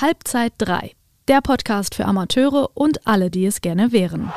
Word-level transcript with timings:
Halbzeit 0.00 0.54
3, 0.56 0.92
der 1.28 1.42
Podcast 1.42 1.94
für 1.94 2.06
Amateure 2.06 2.70
und 2.72 3.06
alle, 3.06 3.30
die 3.30 3.44
es 3.44 3.60
gerne 3.60 3.92
wären. 3.92 4.32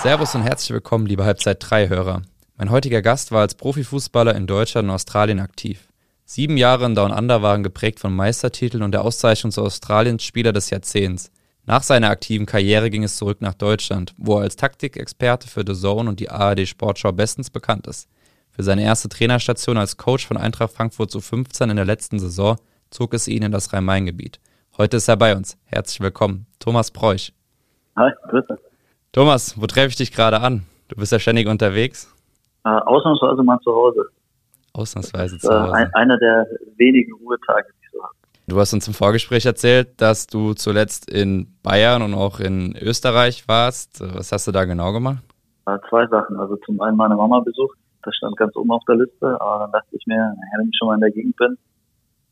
Servus 0.00 0.36
und 0.36 0.42
herzlich 0.42 0.70
willkommen, 0.70 1.06
liebe 1.06 1.24
Halbzeit 1.24 1.60
3-Hörer. 1.64 2.22
Mein 2.56 2.70
heutiger 2.70 3.02
Gast 3.02 3.32
war 3.32 3.40
als 3.40 3.56
Profifußballer 3.56 4.36
in 4.36 4.46
Deutschland 4.46 4.86
und 4.86 4.94
Australien 4.94 5.40
aktiv. 5.40 5.88
Sieben 6.24 6.56
Jahre 6.56 6.84
in 6.84 6.94
Down 6.94 7.10
Under 7.10 7.42
waren 7.42 7.64
geprägt 7.64 7.98
von 7.98 8.14
Meistertiteln 8.14 8.84
und 8.84 8.92
der 8.92 9.02
Auszeichnung 9.02 9.50
zu 9.50 9.62
Australiens 9.62 10.22
Spieler 10.22 10.52
des 10.52 10.70
Jahrzehnts. 10.70 11.32
Nach 11.66 11.82
seiner 11.82 12.10
aktiven 12.10 12.46
Karriere 12.46 12.88
ging 12.88 13.02
es 13.02 13.16
zurück 13.16 13.40
nach 13.40 13.54
Deutschland, 13.54 14.14
wo 14.16 14.36
er 14.36 14.42
als 14.42 14.54
Taktikexperte 14.54 15.48
für 15.48 15.64
The 15.66 15.74
Zone 15.74 16.08
und 16.08 16.20
die 16.20 16.30
ARD 16.30 16.68
Sportschau 16.68 17.10
bestens 17.10 17.50
bekannt 17.50 17.88
ist. 17.88 18.08
Für 18.52 18.62
seine 18.62 18.84
erste 18.84 19.08
Trainerstation 19.08 19.76
als 19.76 19.96
Coach 19.96 20.24
von 20.24 20.36
Eintracht 20.36 20.72
Frankfurt 20.72 21.10
zu 21.10 21.20
15 21.20 21.70
in 21.70 21.76
der 21.76 21.84
letzten 21.84 22.20
Saison 22.20 22.58
zog 22.94 23.12
es 23.12 23.26
ihn 23.26 23.42
in 23.42 23.50
das 23.50 23.72
Rhein-Main-Gebiet. 23.72 24.38
Heute 24.78 24.98
ist 24.98 25.08
er 25.08 25.16
bei 25.16 25.34
uns. 25.34 25.58
Herzlich 25.64 26.00
willkommen, 26.00 26.46
Thomas 26.60 26.92
Preuch. 26.92 27.32
Hi, 27.96 28.12
grüße. 28.28 28.56
Thomas, 29.10 29.60
wo 29.60 29.66
treffe 29.66 29.88
ich 29.88 29.96
dich 29.96 30.12
gerade 30.12 30.40
an? 30.40 30.62
Du 30.86 30.94
bist 30.94 31.10
ja 31.10 31.18
ständig 31.18 31.48
unterwegs. 31.48 32.14
Äh, 32.64 32.68
ausnahmsweise 32.68 33.42
mal 33.42 33.58
zu 33.64 33.74
Hause. 33.74 34.04
Ausnahmsweise 34.74 35.38
zu 35.38 35.48
Hause. 35.48 35.72
Äh, 35.72 35.74
ein, 35.74 35.94
einer 35.94 36.18
der 36.18 36.46
wenigen 36.76 37.12
Ruhetage, 37.14 37.66
die 37.66 37.84
ich 37.84 37.90
so 37.92 38.00
habe. 38.00 38.14
Du 38.46 38.60
hast 38.60 38.72
uns 38.72 38.86
im 38.86 38.94
Vorgespräch 38.94 39.44
erzählt, 39.44 40.00
dass 40.00 40.28
du 40.28 40.54
zuletzt 40.54 41.10
in 41.10 41.48
Bayern 41.64 42.00
und 42.00 42.14
auch 42.14 42.38
in 42.38 42.76
Österreich 42.80 43.48
warst. 43.48 44.04
Was 44.14 44.30
hast 44.30 44.46
du 44.46 44.52
da 44.52 44.66
genau 44.66 44.92
gemacht? 44.92 45.24
Äh, 45.66 45.78
zwei 45.88 46.06
Sachen. 46.06 46.38
Also 46.38 46.54
zum 46.64 46.80
einen 46.80 46.96
meine 46.96 47.16
Mama 47.16 47.40
besucht. 47.40 47.76
Das 48.04 48.14
stand 48.14 48.36
ganz 48.36 48.54
oben 48.54 48.70
auf 48.70 48.84
der 48.86 48.96
Liste. 48.96 49.40
Aber 49.40 49.64
dann 49.64 49.72
dachte 49.72 49.96
ich 49.96 50.06
mir, 50.06 50.36
wenn 50.58 50.68
ich 50.68 50.76
schon 50.78 50.86
mal 50.86 50.94
in 50.94 51.00
der 51.00 51.10
Gegend 51.10 51.36
bin, 51.36 51.58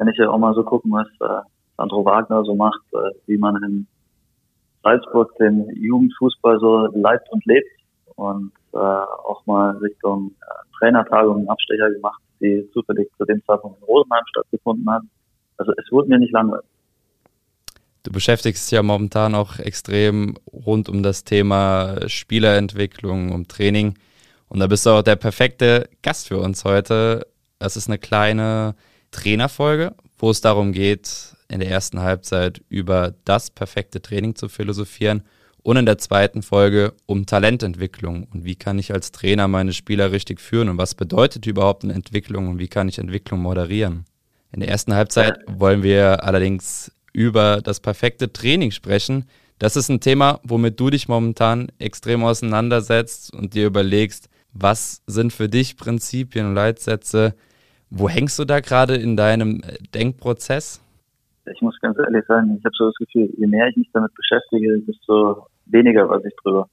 kann 0.02 0.08
ich 0.08 0.18
ja 0.18 0.28
auch 0.30 0.38
mal 0.38 0.52
so 0.52 0.64
gucken, 0.64 0.90
was 0.90 1.06
äh, 1.20 1.42
Sandro 1.76 2.04
Wagner 2.04 2.42
so 2.42 2.56
macht, 2.56 2.82
äh, 2.92 3.14
wie 3.26 3.38
man 3.38 3.54
in 3.62 3.86
Salzburg 4.82 5.32
den 5.38 5.64
Jugendfußball 5.76 6.58
so 6.58 6.88
leibt 6.92 7.30
und 7.30 7.46
lebt 7.46 7.70
und 8.16 8.50
äh, 8.72 8.78
auch 8.78 9.46
mal 9.46 9.76
Richtung 9.76 10.32
äh, 10.40 10.76
Trainertagung 10.76 11.48
Abstecher 11.48 11.88
gemacht, 11.92 12.20
die 12.40 12.68
zufällig 12.72 13.08
zu 13.16 13.24
dem 13.26 13.40
Zeitpunkt 13.46 13.78
in 13.78 13.84
Rosenheim 13.84 14.24
stattgefunden 14.30 14.90
hat. 14.90 15.02
Also 15.58 15.70
es 15.80 15.92
wurde 15.92 16.08
mir 16.08 16.18
nicht 16.18 16.32
langweilig. 16.32 16.66
Du 18.02 18.10
beschäftigst 18.10 18.68
dich 18.68 18.76
ja 18.76 18.82
momentan 18.82 19.36
auch 19.36 19.60
extrem 19.60 20.34
rund 20.52 20.88
um 20.88 21.04
das 21.04 21.22
Thema 21.22 22.08
Spielerentwicklung, 22.08 23.30
um 23.30 23.46
Training. 23.46 23.94
Und 24.48 24.58
da 24.58 24.66
bist 24.66 24.84
du 24.84 24.90
auch 24.90 25.02
der 25.02 25.14
perfekte 25.14 25.88
Gast 26.02 26.26
für 26.26 26.38
uns 26.38 26.64
heute. 26.64 27.28
Das 27.60 27.76
ist 27.76 27.88
eine 27.88 27.98
kleine 27.98 28.74
Trainerfolge, 29.12 29.94
wo 30.18 30.30
es 30.30 30.40
darum 30.40 30.72
geht, 30.72 31.36
in 31.48 31.60
der 31.60 31.70
ersten 31.70 32.00
Halbzeit 32.00 32.62
über 32.68 33.14
das 33.24 33.50
perfekte 33.50 34.02
Training 34.02 34.34
zu 34.34 34.48
philosophieren 34.48 35.22
und 35.62 35.76
in 35.76 35.86
der 35.86 35.98
zweiten 35.98 36.42
Folge 36.42 36.94
um 37.06 37.26
Talententwicklung 37.26 38.24
und 38.24 38.44
wie 38.44 38.56
kann 38.56 38.78
ich 38.78 38.92
als 38.92 39.12
Trainer 39.12 39.46
meine 39.46 39.72
Spieler 39.72 40.10
richtig 40.10 40.40
führen 40.40 40.68
und 40.68 40.78
was 40.78 40.94
bedeutet 40.94 41.46
überhaupt 41.46 41.84
eine 41.84 41.92
Entwicklung 41.92 42.48
und 42.48 42.58
wie 42.58 42.68
kann 42.68 42.88
ich 42.88 42.98
Entwicklung 42.98 43.40
moderieren. 43.40 44.04
In 44.50 44.60
der 44.60 44.68
ersten 44.68 44.94
Halbzeit 44.94 45.38
wollen 45.46 45.82
wir 45.82 46.24
allerdings 46.24 46.92
über 47.12 47.60
das 47.62 47.80
perfekte 47.80 48.32
Training 48.32 48.70
sprechen. 48.70 49.26
Das 49.58 49.76
ist 49.76 49.88
ein 49.88 50.00
Thema, 50.00 50.40
womit 50.42 50.80
du 50.80 50.90
dich 50.90 51.08
momentan 51.08 51.70
extrem 51.78 52.24
auseinandersetzt 52.24 53.32
und 53.32 53.54
dir 53.54 53.66
überlegst, 53.66 54.28
was 54.52 55.02
sind 55.06 55.32
für 55.32 55.48
dich 55.48 55.76
Prinzipien 55.76 56.46
und 56.46 56.54
Leitsätze, 56.54 57.34
wo 57.94 58.08
hängst 58.08 58.38
du 58.38 58.44
da 58.44 58.60
gerade 58.60 58.96
in 58.96 59.16
deinem 59.16 59.60
äh, 59.60 59.76
Denkprozess? 59.94 60.82
Ich 61.52 61.60
muss 61.60 61.78
ganz 61.80 61.98
ehrlich 61.98 62.24
sagen, 62.26 62.56
ich 62.58 62.64
habe 62.64 62.74
so 62.76 62.86
das 62.86 62.94
Gefühl, 62.94 63.28
je 63.36 63.46
mehr 63.46 63.68
ich 63.68 63.76
mich 63.76 63.90
damit 63.92 64.14
beschäftige, 64.14 64.80
desto 64.80 65.46
weniger 65.66 66.08
weiß 66.08 66.24
ich 66.24 66.34
drüber. 66.42 66.68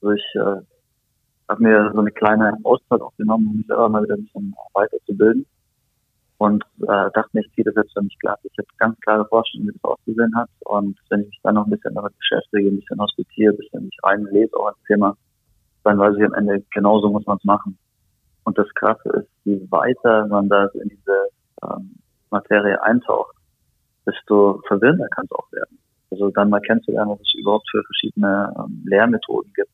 Also 0.00 0.12
ich 0.12 0.24
äh, 0.34 0.60
habe 1.48 1.62
mir 1.62 1.90
so 1.94 2.00
eine 2.00 2.10
kleine 2.10 2.56
Auszeit 2.64 3.00
auch 3.00 3.14
genommen, 3.16 3.46
um 3.48 3.56
mich 3.58 3.66
selber 3.66 3.88
mal 3.88 4.02
wieder 4.02 4.14
ein 4.14 4.24
bisschen 4.24 4.54
weiterzubilden. 4.72 5.46
Und 6.38 6.64
äh, 6.82 7.10
dachte 7.14 7.30
mir, 7.32 7.42
ich 7.42 7.52
ziehe 7.54 7.64
das 7.64 7.76
jetzt 7.76 7.92
für 7.92 8.02
mich 8.02 8.18
klar. 8.18 8.36
Ich 8.42 8.58
habe 8.58 8.68
ganz 8.78 8.98
klare 9.00 9.26
Vorstellungen, 9.26 9.68
wie 9.68 9.78
das 9.80 9.84
ausgesehen 9.84 10.34
hat. 10.34 10.50
Und 10.64 10.98
wenn 11.10 11.20
ich 11.20 11.28
mich 11.28 11.40
dann 11.44 11.54
noch 11.54 11.66
ein 11.66 11.70
bisschen 11.70 11.94
damit 11.94 12.12
beschäftige, 12.18 12.68
ein 12.68 12.80
bisschen 12.80 13.00
hospitiere, 13.00 13.52
ein 13.52 13.56
bisschen 13.58 13.84
mich 13.84 13.96
reinlese 14.02 14.56
auch 14.56 14.66
als 14.66 14.82
Thema, 14.88 15.16
dann 15.84 15.98
weiß 15.98 16.16
ich 16.16 16.24
am 16.24 16.34
Ende, 16.34 16.64
genauso 16.72 17.10
muss 17.10 17.26
man 17.26 17.36
es 17.36 17.44
machen. 17.44 17.78
Und 18.44 18.58
das 18.58 18.68
Krasse 18.74 19.08
ist, 19.10 19.28
je 19.44 19.60
weiter 19.70 20.26
man 20.26 20.48
da 20.48 20.66
in 20.74 20.88
diese 20.88 21.28
ähm, 21.62 21.96
Materie 22.30 22.80
eintaucht, 22.82 23.34
desto 24.06 24.60
verwirrender 24.66 25.08
kann 25.08 25.24
es 25.24 25.32
auch 25.32 25.50
werden. 25.52 25.78
Also 26.10 26.30
dann 26.30 26.50
mal 26.50 26.60
kennenzulernen, 26.60 27.10
was 27.10 27.20
es 27.20 27.34
überhaupt 27.34 27.68
für 27.70 27.82
verschiedene 27.82 28.52
ähm, 28.58 28.82
Lehrmethoden 28.86 29.52
gibt. 29.54 29.70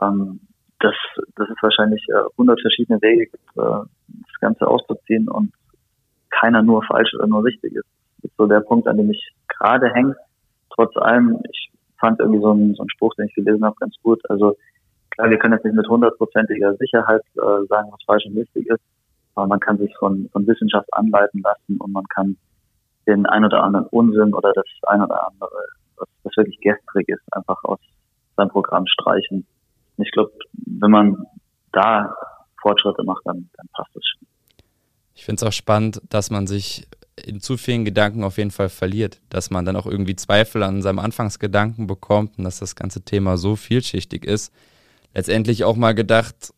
Ähm, 0.00 0.40
das, 0.80 0.94
das 1.34 1.48
ist 1.48 1.62
wahrscheinlich 1.62 2.04
äh, 2.08 2.60
verschiedene 2.62 3.02
Wege 3.02 3.26
gibt, 3.26 3.56
äh, 3.56 3.60
das 3.60 4.40
Ganze 4.40 4.66
auszuziehen 4.66 5.28
und 5.28 5.52
keiner 6.30 6.62
nur 6.62 6.82
falsch 6.84 7.12
oder 7.14 7.26
nur 7.26 7.44
richtig 7.44 7.72
ist. 7.72 7.86
Das 8.22 8.30
ist 8.30 8.36
so 8.36 8.46
der 8.46 8.60
Punkt, 8.60 8.86
an 8.86 8.96
dem 8.96 9.10
ich 9.10 9.32
gerade 9.48 9.92
hänge. 9.92 10.14
Trotz 10.70 10.96
allem, 10.96 11.40
ich 11.50 11.70
fand 11.98 12.20
irgendwie 12.20 12.40
so 12.40 12.50
einen, 12.50 12.74
so 12.74 12.82
einen 12.82 12.90
Spruch, 12.90 13.14
den 13.14 13.26
ich 13.26 13.34
gelesen 13.34 13.64
habe, 13.64 13.76
ganz 13.80 13.96
gut. 14.02 14.20
Also 14.30 14.56
Klar, 15.18 15.30
wir 15.30 15.38
können 15.38 15.54
jetzt 15.54 15.64
nicht 15.64 15.74
mit 15.74 15.88
hundertprozentiger 15.88 16.76
Sicherheit 16.76 17.22
äh, 17.34 17.66
sagen, 17.68 17.88
was 17.90 18.00
falsch 18.06 18.24
und 18.26 18.38
richtig 18.38 18.68
ist, 18.68 18.80
aber 19.34 19.48
man 19.48 19.58
kann 19.58 19.76
sich 19.76 19.92
von, 19.98 20.28
von 20.32 20.46
Wissenschaft 20.46 20.86
anleiten 20.94 21.42
lassen 21.42 21.76
und 21.78 21.90
man 21.90 22.04
kann 22.04 22.36
den 23.08 23.26
ein 23.26 23.44
oder 23.44 23.64
anderen 23.64 23.86
Unsinn 23.86 24.32
oder 24.32 24.52
das 24.52 24.64
ein 24.86 25.02
oder 25.02 25.26
andere, 25.26 25.50
was, 25.96 26.08
was 26.22 26.36
wirklich 26.36 26.60
gestrig 26.60 27.08
ist, 27.08 27.22
einfach 27.32 27.58
aus 27.64 27.80
seinem 28.36 28.50
Programm 28.50 28.86
streichen. 28.86 29.44
Und 29.96 30.06
ich 30.06 30.12
glaube, 30.12 30.30
wenn 30.52 30.92
man 30.92 31.26
da 31.72 32.14
Fortschritte 32.62 33.02
macht, 33.02 33.22
dann, 33.24 33.50
dann 33.56 33.66
passt 33.72 33.96
es 33.96 34.04
schon. 34.06 34.28
Ich 35.16 35.24
finde 35.24 35.40
es 35.40 35.48
auch 35.48 35.52
spannend, 35.52 36.00
dass 36.10 36.30
man 36.30 36.46
sich 36.46 36.86
in 37.16 37.40
zu 37.40 37.56
vielen 37.56 37.84
Gedanken 37.84 38.22
auf 38.22 38.38
jeden 38.38 38.52
Fall 38.52 38.68
verliert, 38.68 39.20
dass 39.30 39.50
man 39.50 39.64
dann 39.64 39.74
auch 39.74 39.86
irgendwie 39.86 40.14
Zweifel 40.14 40.62
an 40.62 40.80
seinem 40.80 41.00
Anfangsgedanken 41.00 41.88
bekommt 41.88 42.38
und 42.38 42.44
dass 42.44 42.60
das 42.60 42.76
ganze 42.76 43.04
Thema 43.04 43.36
so 43.36 43.56
vielschichtig 43.56 44.24
ist, 44.24 44.54
letztendlich 45.14 45.64
auch 45.64 45.76
mal 45.76 45.94
gedacht, 45.94 46.52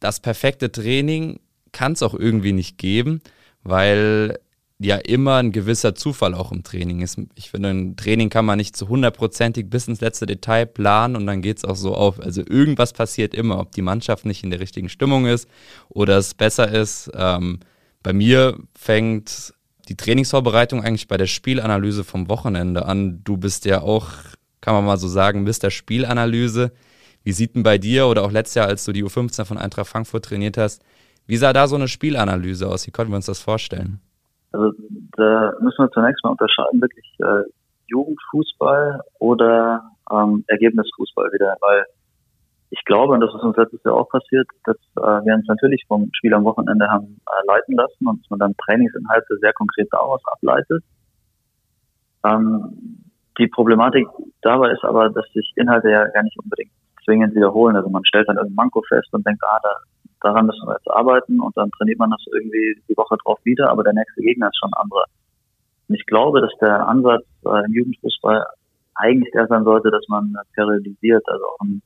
das 0.00 0.20
perfekte 0.20 0.70
Training 0.70 1.40
kann 1.72 1.92
es 1.92 2.02
auch 2.02 2.14
irgendwie 2.14 2.52
nicht 2.52 2.78
geben, 2.78 3.20
weil 3.62 4.38
ja 4.78 4.96
immer 4.96 5.36
ein 5.36 5.52
gewisser 5.52 5.94
Zufall 5.94 6.34
auch 6.34 6.52
im 6.52 6.62
Training 6.62 7.00
ist. 7.00 7.18
Ich 7.34 7.50
finde, 7.50 7.70
ein 7.70 7.96
Training 7.96 8.28
kann 8.28 8.44
man 8.44 8.58
nicht 8.58 8.76
zu 8.76 8.88
hundertprozentig 8.88 9.70
bis 9.70 9.88
ins 9.88 10.00
letzte 10.00 10.26
Detail 10.26 10.66
planen 10.66 11.16
und 11.16 11.26
dann 11.26 11.40
geht 11.40 11.58
es 11.58 11.64
auch 11.64 11.76
so 11.76 11.94
auf. 11.94 12.20
Also 12.20 12.42
irgendwas 12.46 12.92
passiert 12.92 13.34
immer, 13.34 13.58
ob 13.58 13.72
die 13.72 13.82
Mannschaft 13.82 14.26
nicht 14.26 14.44
in 14.44 14.50
der 14.50 14.60
richtigen 14.60 14.88
Stimmung 14.88 15.26
ist 15.26 15.48
oder 15.88 16.18
es 16.18 16.34
besser 16.34 16.70
ist. 16.70 17.10
Ähm, 17.14 17.60
bei 18.02 18.12
mir 18.12 18.58
fängt 18.74 19.54
die 19.88 19.96
Trainingsvorbereitung 19.96 20.82
eigentlich 20.82 21.08
bei 21.08 21.16
der 21.16 21.26
Spielanalyse 21.26 22.04
vom 22.04 22.28
Wochenende 22.28 22.84
an. 22.86 23.22
Du 23.24 23.36
bist 23.36 23.64
ja 23.64 23.80
auch, 23.80 24.08
kann 24.60 24.74
man 24.74 24.84
mal 24.84 24.98
so 24.98 25.08
sagen, 25.08 25.44
Mr. 25.44 25.70
Spielanalyse. 25.70 26.72
Wie 27.26 27.32
sieht 27.32 27.56
denn 27.56 27.64
bei 27.64 27.76
dir 27.76 28.06
oder 28.06 28.22
auch 28.22 28.30
letztes 28.30 28.54
Jahr, 28.54 28.68
als 28.68 28.84
du 28.84 28.92
die 28.92 29.02
U15 29.02 29.44
von 29.46 29.58
Eintracht 29.58 29.88
Frankfurt 29.88 30.26
trainiert 30.26 30.56
hast, 30.56 30.84
wie 31.26 31.36
sah 31.36 31.52
da 31.52 31.66
so 31.66 31.74
eine 31.74 31.88
Spielanalyse 31.88 32.68
aus? 32.68 32.86
Wie 32.86 32.92
konnten 32.92 33.10
wir 33.10 33.16
uns 33.16 33.26
das 33.26 33.42
vorstellen? 33.42 33.98
Also 34.52 34.70
da 35.16 35.52
müssen 35.60 35.78
wir 35.78 35.90
zunächst 35.90 36.22
mal 36.22 36.30
unterscheiden, 36.30 36.80
wirklich 36.80 37.04
äh, 37.18 37.50
Jugendfußball 37.88 39.00
oder 39.18 39.90
ähm, 40.12 40.44
Ergebnisfußball 40.46 41.32
wieder, 41.32 41.56
weil 41.62 41.84
ich 42.70 42.84
glaube, 42.84 43.14
und 43.14 43.20
das 43.20 43.34
ist 43.34 43.42
uns 43.42 43.56
letztes 43.56 43.82
Jahr 43.82 43.94
auch 43.94 44.08
passiert, 44.08 44.46
dass 44.62 44.76
äh, 44.96 45.26
wir 45.26 45.34
uns 45.34 45.48
natürlich 45.48 45.84
vom 45.88 46.08
Spiel 46.12 46.32
am 46.32 46.44
Wochenende 46.44 46.86
haben 46.86 47.20
äh, 47.26 47.46
leiten 47.48 47.74
lassen 47.74 48.06
und 48.06 48.22
dass 48.22 48.30
man 48.30 48.38
dann 48.38 48.56
Trainingsinhalte 48.56 49.36
sehr 49.40 49.52
konkret 49.52 49.88
daraus 49.90 50.22
ableitet. 50.30 50.84
Ähm, 52.24 53.02
die 53.36 53.48
Problematik 53.48 54.06
dabei 54.42 54.70
ist 54.70 54.84
aber, 54.84 55.10
dass 55.10 55.26
sich 55.32 55.52
Inhalte 55.56 55.90
ja 55.90 56.06
gar 56.06 56.22
nicht 56.22 56.38
unbedingt 56.38 56.70
zwingend 57.06 57.34
wiederholen. 57.34 57.76
Also 57.76 57.88
man 57.88 58.04
stellt 58.04 58.28
dann 58.28 58.36
irgendein 58.36 58.56
Manko 58.56 58.82
fest 58.88 59.08
und 59.12 59.26
denkt, 59.26 59.42
ah, 59.44 59.58
da, 59.62 59.70
daran 60.20 60.46
müssen 60.46 60.66
wir 60.66 60.74
jetzt 60.74 60.90
arbeiten 60.90 61.40
und 61.40 61.56
dann 61.56 61.70
trainiert 61.70 61.98
man 61.98 62.10
das 62.10 62.22
irgendwie 62.32 62.78
die 62.88 62.96
Woche 62.96 63.16
drauf 63.24 63.38
wieder, 63.44 63.70
aber 63.70 63.82
der 63.82 63.94
nächste 63.94 64.20
Gegner 64.20 64.48
ist 64.48 64.58
schon 64.58 64.70
ein 64.74 64.82
anderer. 64.82 65.04
Und 65.88 65.94
ich 65.94 66.04
glaube, 66.06 66.40
dass 66.40 66.52
der 66.60 66.86
Ansatz 66.86 67.24
äh, 67.46 67.64
im 67.64 67.72
Jugendfußball 67.72 68.44
eigentlich 68.96 69.32
der 69.32 69.46
sein 69.46 69.64
sollte, 69.64 69.90
dass 69.90 70.04
man 70.08 70.34
periodisiert, 70.54 71.22
also 71.28 71.44
auch 71.44 71.60
einen 71.60 71.82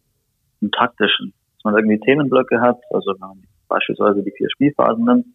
taktischen, 0.73 1.33
dass 1.57 1.65
man 1.65 1.77
irgendwie 1.77 2.01
Themenblöcke 2.01 2.61
hat, 2.61 2.79
also 2.91 3.15
beispielsweise 3.69 4.23
die 4.23 4.33
vier 4.33 4.49
Spielphasen 4.51 5.05
nimmt 5.05 5.27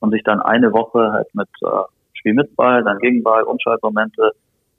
und 0.00 0.12
sich 0.12 0.22
dann 0.24 0.40
eine 0.40 0.72
Woche 0.72 1.12
halt 1.12 1.34
mit 1.34 1.48
äh, 1.62 1.84
Spiel 2.14 2.34
mit 2.34 2.54
Ball, 2.54 2.84
dann 2.84 2.98
Gegenball, 2.98 3.42
Umschaltmomente 3.42 4.32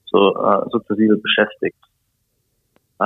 so 0.05 0.35
äh, 0.35 0.69
sukzessive 0.69 1.17
beschäftigt. 1.17 1.77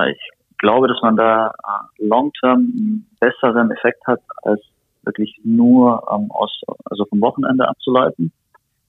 Ich 0.10 0.37
glaube, 0.58 0.88
dass 0.88 1.02
man 1.02 1.16
da 1.16 1.48
äh, 1.48 2.06
long-term 2.06 2.60
einen 2.60 3.08
besseren 3.20 3.72
Effekt 3.72 4.06
hat, 4.08 4.22
als 4.44 4.62
wirklich 5.04 5.40
nur 5.44 6.04
ähm, 6.12 6.30
aus, 6.32 6.62
also 6.86 7.06
vom 7.06 7.22
Wochenende 7.22 7.68
abzuleiten. 7.68 8.32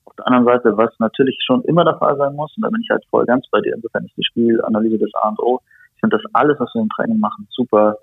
Auf 0.04 0.14
der 0.16 0.26
anderen 0.26 0.46
Seite, 0.46 0.76
was 0.76 0.90
natürlich 0.98 1.38
schon 1.46 1.62
immer 1.64 1.84
der 1.84 1.98
Fall 1.98 2.16
sein 2.16 2.34
muss, 2.34 2.54
und 2.56 2.64
da 2.64 2.70
bin 2.70 2.82
ich 2.82 2.90
halt 2.90 3.04
voll 3.10 3.24
ganz 3.26 3.46
bei 3.50 3.60
dir, 3.60 3.74
insofern 3.74 4.04
ist 4.04 4.16
die 4.16 4.24
Spielanalyse 4.24 4.98
des 4.98 5.14
A 5.22 5.28
und 5.28 5.38
O. 5.40 5.60
Ich 5.94 6.00
finde, 6.00 6.16
dass 6.16 6.34
alles, 6.34 6.58
was 6.58 6.74
wir 6.74 6.82
im 6.82 6.88
Training 6.90 7.18
machen, 7.18 7.46
super 7.50 7.96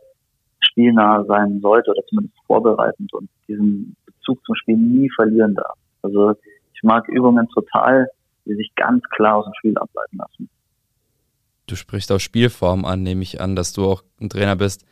spielnah 0.60 1.24
sein 1.26 1.60
sollte 1.62 1.92
oder 1.92 2.04
zumindest 2.08 2.38
vorbereitend 2.48 3.14
und 3.14 3.30
diesen 3.48 3.96
Bezug 4.06 4.44
zum 4.46 4.56
Spiel 4.56 4.78
nie 4.78 5.10
verlieren 5.16 5.56
darf. 5.56 5.78
Also 6.02 6.34
ich 6.74 6.84
mag 6.84 7.08
Übungen 7.08 7.48
total, 7.50 8.08
die 8.46 8.56
sich 8.56 8.74
ganz 8.76 9.04
klar 9.10 9.38
aus 9.38 9.46
dem 9.46 9.54
Spiel 9.56 9.78
ableiten 9.78 10.18
lassen. 10.18 10.50
Du 11.68 11.76
sprichst 11.76 12.12
auch 12.12 12.20
Spielform 12.20 12.86
an, 12.86 13.04
nehme 13.04 13.24
ich 13.24 13.42
an, 13.42 13.56
dass 13.56 13.74
du 13.74 13.86
auch 13.86 14.04
ein 14.22 14.30
Trainer 14.30 14.56
bist, 14.56 14.86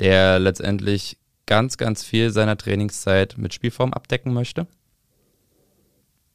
der 0.00 0.38
letztendlich 0.38 1.18
ganz, 1.46 1.76
ganz 1.76 2.04
viel 2.04 2.30
seiner 2.30 2.56
Trainingszeit 2.56 3.36
mit 3.38 3.54
Spielform 3.54 3.92
abdecken 3.92 4.34
möchte? 4.34 4.66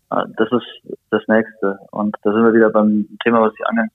Ah, 0.10 0.26
das 0.38 0.50
ist 0.52 0.98
das 1.10 1.22
Nächste. 1.28 1.80
Und 1.92 2.16
da 2.24 2.32
sind 2.34 2.44
wir 2.44 2.54
wieder 2.54 2.70
beim 2.70 3.08
Thema, 3.24 3.42
was 3.42 3.54
ich 3.54 3.66
anfangs 3.66 3.94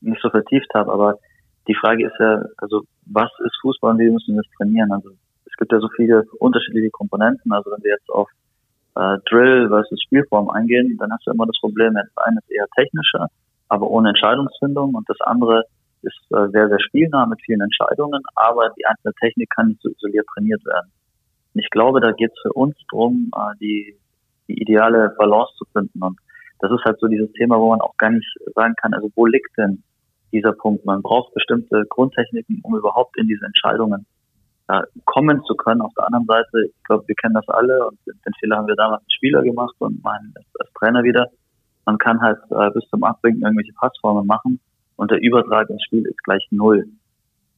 nicht 0.00 0.20
so 0.22 0.30
vertieft 0.30 0.72
habe. 0.74 0.92
Aber 0.92 1.18
die 1.66 1.74
Frage 1.74 2.06
ist 2.06 2.14
ja, 2.18 2.44
also 2.58 2.82
was 3.06 3.30
ist 3.44 3.58
Fußball 3.62 3.92
und 3.92 3.98
wie 3.98 4.10
müssen 4.10 4.34
wir 4.34 4.42
das 4.42 4.52
trainieren? 4.56 4.92
Also 4.92 5.10
es 5.44 5.56
gibt 5.56 5.72
ja 5.72 5.80
so 5.80 5.88
viele 5.96 6.24
unterschiedliche 6.38 6.90
Komponenten. 6.90 7.52
Also 7.52 7.70
wenn 7.70 7.82
wir 7.82 7.92
jetzt 7.92 8.08
auf 8.10 8.30
äh, 8.96 9.18
Drill 9.28 9.68
versus 9.68 10.00
Spielform 10.02 10.50
eingehen, 10.50 10.96
dann 10.98 11.12
hast 11.12 11.26
du 11.26 11.30
immer 11.30 11.46
das 11.46 11.58
Problem, 11.60 11.94
das 11.94 12.08
eine 12.24 12.38
ist 12.38 12.50
eher 12.50 12.66
technischer, 12.76 13.28
aber 13.68 13.90
ohne 13.90 14.10
Entscheidungsfindung 14.10 14.94
und 14.94 15.08
das 15.08 15.20
andere 15.20 15.64
ist 16.02 16.18
äh, 16.30 16.48
sehr, 16.50 16.68
sehr 16.68 16.80
spielnah 16.80 17.26
mit 17.26 17.40
vielen 17.44 17.60
Entscheidungen, 17.60 18.22
aber 18.34 18.70
die 18.78 18.86
einzelne 18.86 19.14
Technik 19.20 19.50
kann 19.54 19.68
nicht 19.68 19.82
so 19.82 19.90
isoliert 19.90 20.26
trainiert 20.34 20.64
werden. 20.64 20.90
Und 21.54 21.60
ich 21.60 21.70
glaube, 21.70 22.00
da 22.00 22.12
geht 22.12 22.30
es 22.30 22.40
für 22.42 22.52
uns 22.52 22.76
darum, 22.90 23.30
äh, 23.34 23.56
die, 23.60 23.96
die 24.48 24.60
ideale 24.60 25.14
Balance 25.18 25.52
zu 25.56 25.64
finden. 25.72 26.02
Und 26.02 26.18
das 26.60 26.70
ist 26.72 26.84
halt 26.84 26.98
so 27.00 27.06
dieses 27.06 27.32
Thema, 27.32 27.58
wo 27.58 27.70
man 27.70 27.80
auch 27.80 27.96
gar 27.96 28.10
nicht 28.10 28.26
sagen 28.54 28.74
kann, 28.80 28.94
also 28.94 29.10
wo 29.14 29.26
liegt 29.26 29.56
denn 29.58 29.82
dieser 30.32 30.52
Punkt? 30.52 30.84
Man 30.84 31.02
braucht 31.02 31.34
bestimmte 31.34 31.84
Grundtechniken, 31.88 32.60
um 32.62 32.76
überhaupt 32.76 33.18
in 33.18 33.26
diese 33.26 33.46
Entscheidungen 33.46 34.06
äh, 34.68 34.82
kommen 35.04 35.42
zu 35.44 35.54
können. 35.54 35.80
Auf 35.80 35.92
der 35.94 36.06
anderen 36.06 36.26
Seite, 36.26 36.66
ich 36.66 36.84
glaube, 36.84 37.06
wir 37.06 37.14
kennen 37.14 37.34
das 37.34 37.48
alle 37.48 37.86
und 37.86 37.98
den 38.06 38.34
Fehler 38.38 38.56
haben 38.56 38.68
wir 38.68 38.76
damals 38.76 39.02
als 39.02 39.14
Spieler 39.14 39.42
gemacht 39.42 39.74
und 39.78 40.02
mein 40.02 40.34
als 40.58 40.72
Trainer 40.74 41.02
wieder. 41.02 41.26
Man 41.88 41.96
kann 41.96 42.20
halt 42.20 42.36
äh, 42.50 42.70
bis 42.72 42.86
zum 42.90 43.02
Abwinken 43.02 43.40
irgendwelche 43.40 43.72
Passformen 43.72 44.26
machen 44.26 44.60
und 44.96 45.10
der 45.10 45.22
Übertrag 45.22 45.70
ins 45.70 45.82
Spiel 45.84 46.04
ist 46.04 46.22
gleich 46.22 46.46
null. 46.50 46.84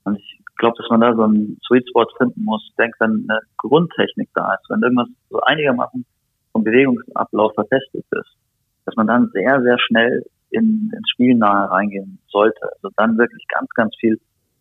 Und 0.04 0.18
ich 0.20 0.38
glaube, 0.56 0.76
dass 0.78 0.88
man 0.88 1.00
da 1.00 1.12
so 1.16 1.24
einen 1.24 1.58
Sweet 1.66 1.88
Spot 1.88 2.06
finden 2.16 2.44
muss. 2.44 2.64
Ich 2.70 2.76
denke, 2.76 2.96
wenn 3.00 3.26
eine 3.28 3.40
Grundtechnik 3.56 4.28
da 4.36 4.54
ist, 4.54 4.70
wenn 4.70 4.82
irgendwas 4.82 5.08
so 5.30 5.40
einigermaßen 5.40 6.06
vom 6.52 6.62
Bewegungsablauf 6.62 7.54
verfestigt 7.54 8.06
ist, 8.12 8.36
dass 8.84 8.94
man 8.94 9.08
dann 9.08 9.30
sehr, 9.32 9.60
sehr 9.62 9.80
schnell 9.80 10.24
in, 10.50 10.92
ins 10.96 11.10
Spiel 11.10 11.34
nahe 11.34 11.68
reingehen 11.68 12.20
sollte. 12.28 12.60
Also 12.76 12.94
dann 12.96 13.18
wirklich 13.18 13.44
ganz, 13.48 13.68
ganz 13.70 13.96
viel 13.98 14.20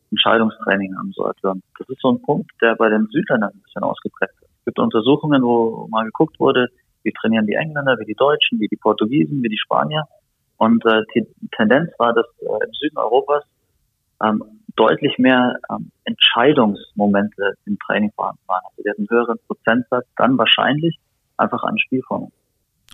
Entscheidungstraining 0.09 0.97
haben 0.97 1.11
sollte. 1.11 1.47
Und 1.47 1.63
das 1.77 1.87
ist 1.89 2.01
so 2.01 2.11
ein 2.11 2.21
Punkt, 2.23 2.49
der 2.59 2.75
bei 2.75 2.89
den 2.89 3.05
Südländern 3.11 3.51
ein 3.53 3.61
bisschen 3.61 3.83
ausgeprägt 3.83 4.33
ist. 4.41 4.49
Es 4.49 4.65
gibt 4.65 4.79
Untersuchungen, 4.79 5.43
wo 5.43 5.87
mal 5.91 6.05
geguckt 6.05 6.39
wurde, 6.39 6.69
wie 7.03 7.13
trainieren 7.13 7.47
die 7.47 7.53
Engländer, 7.53 7.97
wie 7.99 8.05
die 8.05 8.15
Deutschen, 8.15 8.59
wie 8.59 8.67
die 8.67 8.75
Portugiesen, 8.75 9.43
wie 9.43 9.49
die 9.49 9.57
Spanier. 9.57 10.03
Und 10.57 10.85
äh, 10.85 11.01
die 11.15 11.25
Tendenz 11.55 11.91
war, 11.97 12.13
dass 12.13 12.25
äh, 12.41 12.65
im 12.65 12.73
Süden 12.73 12.97
Europas 12.97 13.43
ähm, 14.23 14.43
deutlich 14.75 15.17
mehr 15.17 15.55
ähm, 15.71 15.91
Entscheidungsmomente 16.03 17.53
im 17.65 17.77
Training 17.79 18.11
vorhanden 18.15 18.41
waren. 18.47 18.61
Also 18.65 18.83
die 18.83 18.89
hatten 18.89 19.07
einen 19.09 19.09
höheren 19.09 19.37
Prozentsatz, 19.47 20.05
dann 20.17 20.37
wahrscheinlich 20.37 20.97
einfach 21.37 21.63
an 21.63 21.77
Spielformen. 21.79 22.31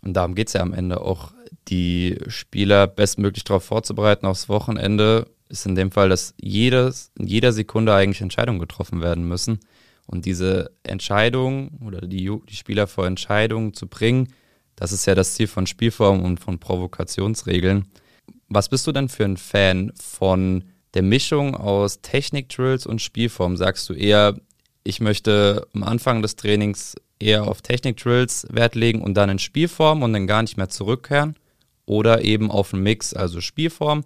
Und 0.04 0.13
darum 0.13 0.36
geht 0.36 0.48
es 0.48 0.54
ja 0.54 0.62
am 0.62 0.74
Ende 0.74 1.01
auch, 1.01 1.31
die 1.68 2.19
Spieler 2.28 2.86
bestmöglich 2.86 3.44
darauf 3.44 3.63
vorzubereiten 3.63 4.28
aufs 4.28 4.50
Wochenende, 4.50 5.28
ist 5.50 5.66
in 5.66 5.75
dem 5.75 5.92
Fall, 5.92 6.10
dass 6.10 6.36
jedes, 6.40 7.12
in 7.18 7.28
jeder 7.28 7.51
Sekunde 7.51 7.94
eigentlich 7.94 8.22
Entscheidungen 8.22 8.60
getroffen 8.60 9.01
werden 9.01 9.28
müssen. 9.28 9.60
Und 10.07 10.25
diese 10.25 10.72
Entscheidung 10.84 11.80
oder 11.86 12.02
die, 12.02 12.31
die 12.48 12.56
Spieler 12.56 12.88
vor 12.88 13.07
Entscheidungen 13.07 13.74
zu 13.74 13.88
bringen, 13.88 14.34
das 14.75 14.92
ist 14.92 15.06
ja 15.06 15.16
das 15.16 15.36
Ziel 15.36 15.48
von 15.48 15.68
Spielformen 15.68 16.24
und 16.24 16.40
von 16.40 16.60
Provokationsregeln. 16.60 17.88
Was 18.50 18.69
bist 18.69 18.86
du 18.86 18.92
denn 18.92 19.10
für 19.10 19.25
ein 19.25 19.38
Fan 19.38 19.92
von 20.00 20.66
der 20.94 21.02
Mischung 21.02 21.56
aus 21.56 22.02
Technik-Drills 22.02 22.86
und 22.86 23.02
Spielform? 23.02 23.57
Sagst 23.57 23.90
du 23.90 23.94
eher, 23.94 24.40
ich 24.84 25.00
möchte 25.00 25.68
am 25.74 25.84
Anfang 25.84 26.22
des 26.22 26.36
Trainings 26.36 26.96
eher 27.19 27.48
auf 27.48 27.62
Technik-Drills 27.62 28.48
Wert 28.51 28.75
legen 28.75 29.01
und 29.01 29.16
dann 29.16 29.30
in 29.30 29.40
Spielform 29.40 30.04
und 30.04 30.13
dann 30.13 30.28
gar 30.28 30.42
nicht 30.42 30.58
mehr 30.58 30.69
zurückkehren? 30.69 31.36
Oder 31.86 32.24
eben 32.24 32.51
auf 32.51 32.74
einen 32.74 32.84
Mix, 32.84 33.13
also 33.13 33.42
Spielform, 33.42 34.04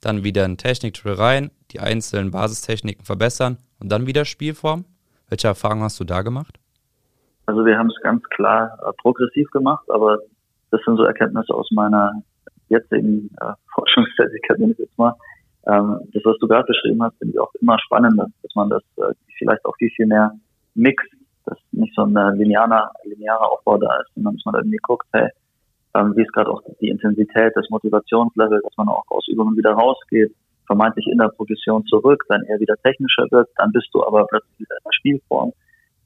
dann 0.00 0.24
wieder 0.24 0.44
ein 0.44 0.58
Technik-Drill 0.58 1.14
rein, 1.14 1.50
die 1.70 1.80
einzelnen 1.80 2.30
Basistechniken 2.30 3.04
verbessern 3.04 3.58
und 3.78 3.88
dann 3.90 4.06
wieder 4.06 4.24
Spielform? 4.24 4.84
Welche 5.32 5.48
Erfahrungen 5.48 5.82
hast 5.82 5.98
du 5.98 6.04
da 6.04 6.20
gemacht? 6.20 6.58
Also 7.46 7.64
wir 7.64 7.78
haben 7.78 7.86
es 7.86 7.98
ganz 8.02 8.22
klar 8.24 8.78
äh, 8.86 8.92
progressiv 9.00 9.50
gemacht, 9.50 9.90
aber 9.90 10.18
das 10.70 10.82
sind 10.84 10.98
so 10.98 11.04
Erkenntnisse 11.04 11.54
aus 11.54 11.70
meiner 11.70 12.12
jetzigen 12.68 13.30
äh, 13.40 13.54
Forschungstätigkeit, 13.74 14.58
nenne 14.58 14.72
ich 14.72 14.78
jetzt 14.78 14.98
mal. 14.98 15.14
Ähm, 15.66 16.00
das, 16.12 16.22
was 16.26 16.36
du 16.36 16.46
gerade 16.46 16.66
beschrieben 16.66 17.02
hast, 17.02 17.16
finde 17.16 17.32
ich 17.32 17.40
auch 17.40 17.50
immer 17.62 17.78
spannender, 17.78 18.26
dass 18.42 18.54
man 18.54 18.68
das 18.68 18.82
äh, 18.98 19.14
vielleicht 19.38 19.64
auch 19.64 19.74
viel, 19.78 19.88
viel 19.96 20.06
mehr 20.06 20.32
mixt, 20.74 21.08
dass 21.46 21.56
nicht 21.70 21.94
so 21.94 22.02
ein 22.02 22.36
linearer, 22.36 22.92
linearer 23.04 23.52
Aufbau 23.52 23.78
da 23.78 24.00
ist, 24.02 24.12
sondern 24.14 24.34
dass 24.34 24.44
man 24.44 24.56
irgendwie 24.56 24.80
guckt, 24.82 25.06
hey, 25.14 25.30
ähm, 25.94 26.12
wie 26.14 26.24
ist 26.24 26.32
gerade 26.34 26.50
auch 26.50 26.60
die 26.82 26.90
Intensität, 26.90 27.52
das 27.54 27.70
Motivationslevel, 27.70 28.60
dass 28.62 28.76
man 28.76 28.88
auch 28.88 29.04
aus 29.08 29.26
Übungen 29.28 29.56
wieder 29.56 29.72
rausgeht, 29.72 30.34
vermeintlich 30.66 31.06
in 31.06 31.16
der 31.16 31.28
Progression 31.28 31.86
zurück, 31.86 32.22
dann 32.28 32.42
eher 32.44 32.60
wieder 32.60 32.76
technischer 32.84 33.26
wird, 33.30 33.48
dann 33.56 33.72
bist 33.72 33.88
du 33.94 34.04
aber 34.04 34.26
plötzlich 34.26 34.60
wieder 34.60 34.76
Spielform 35.02 35.52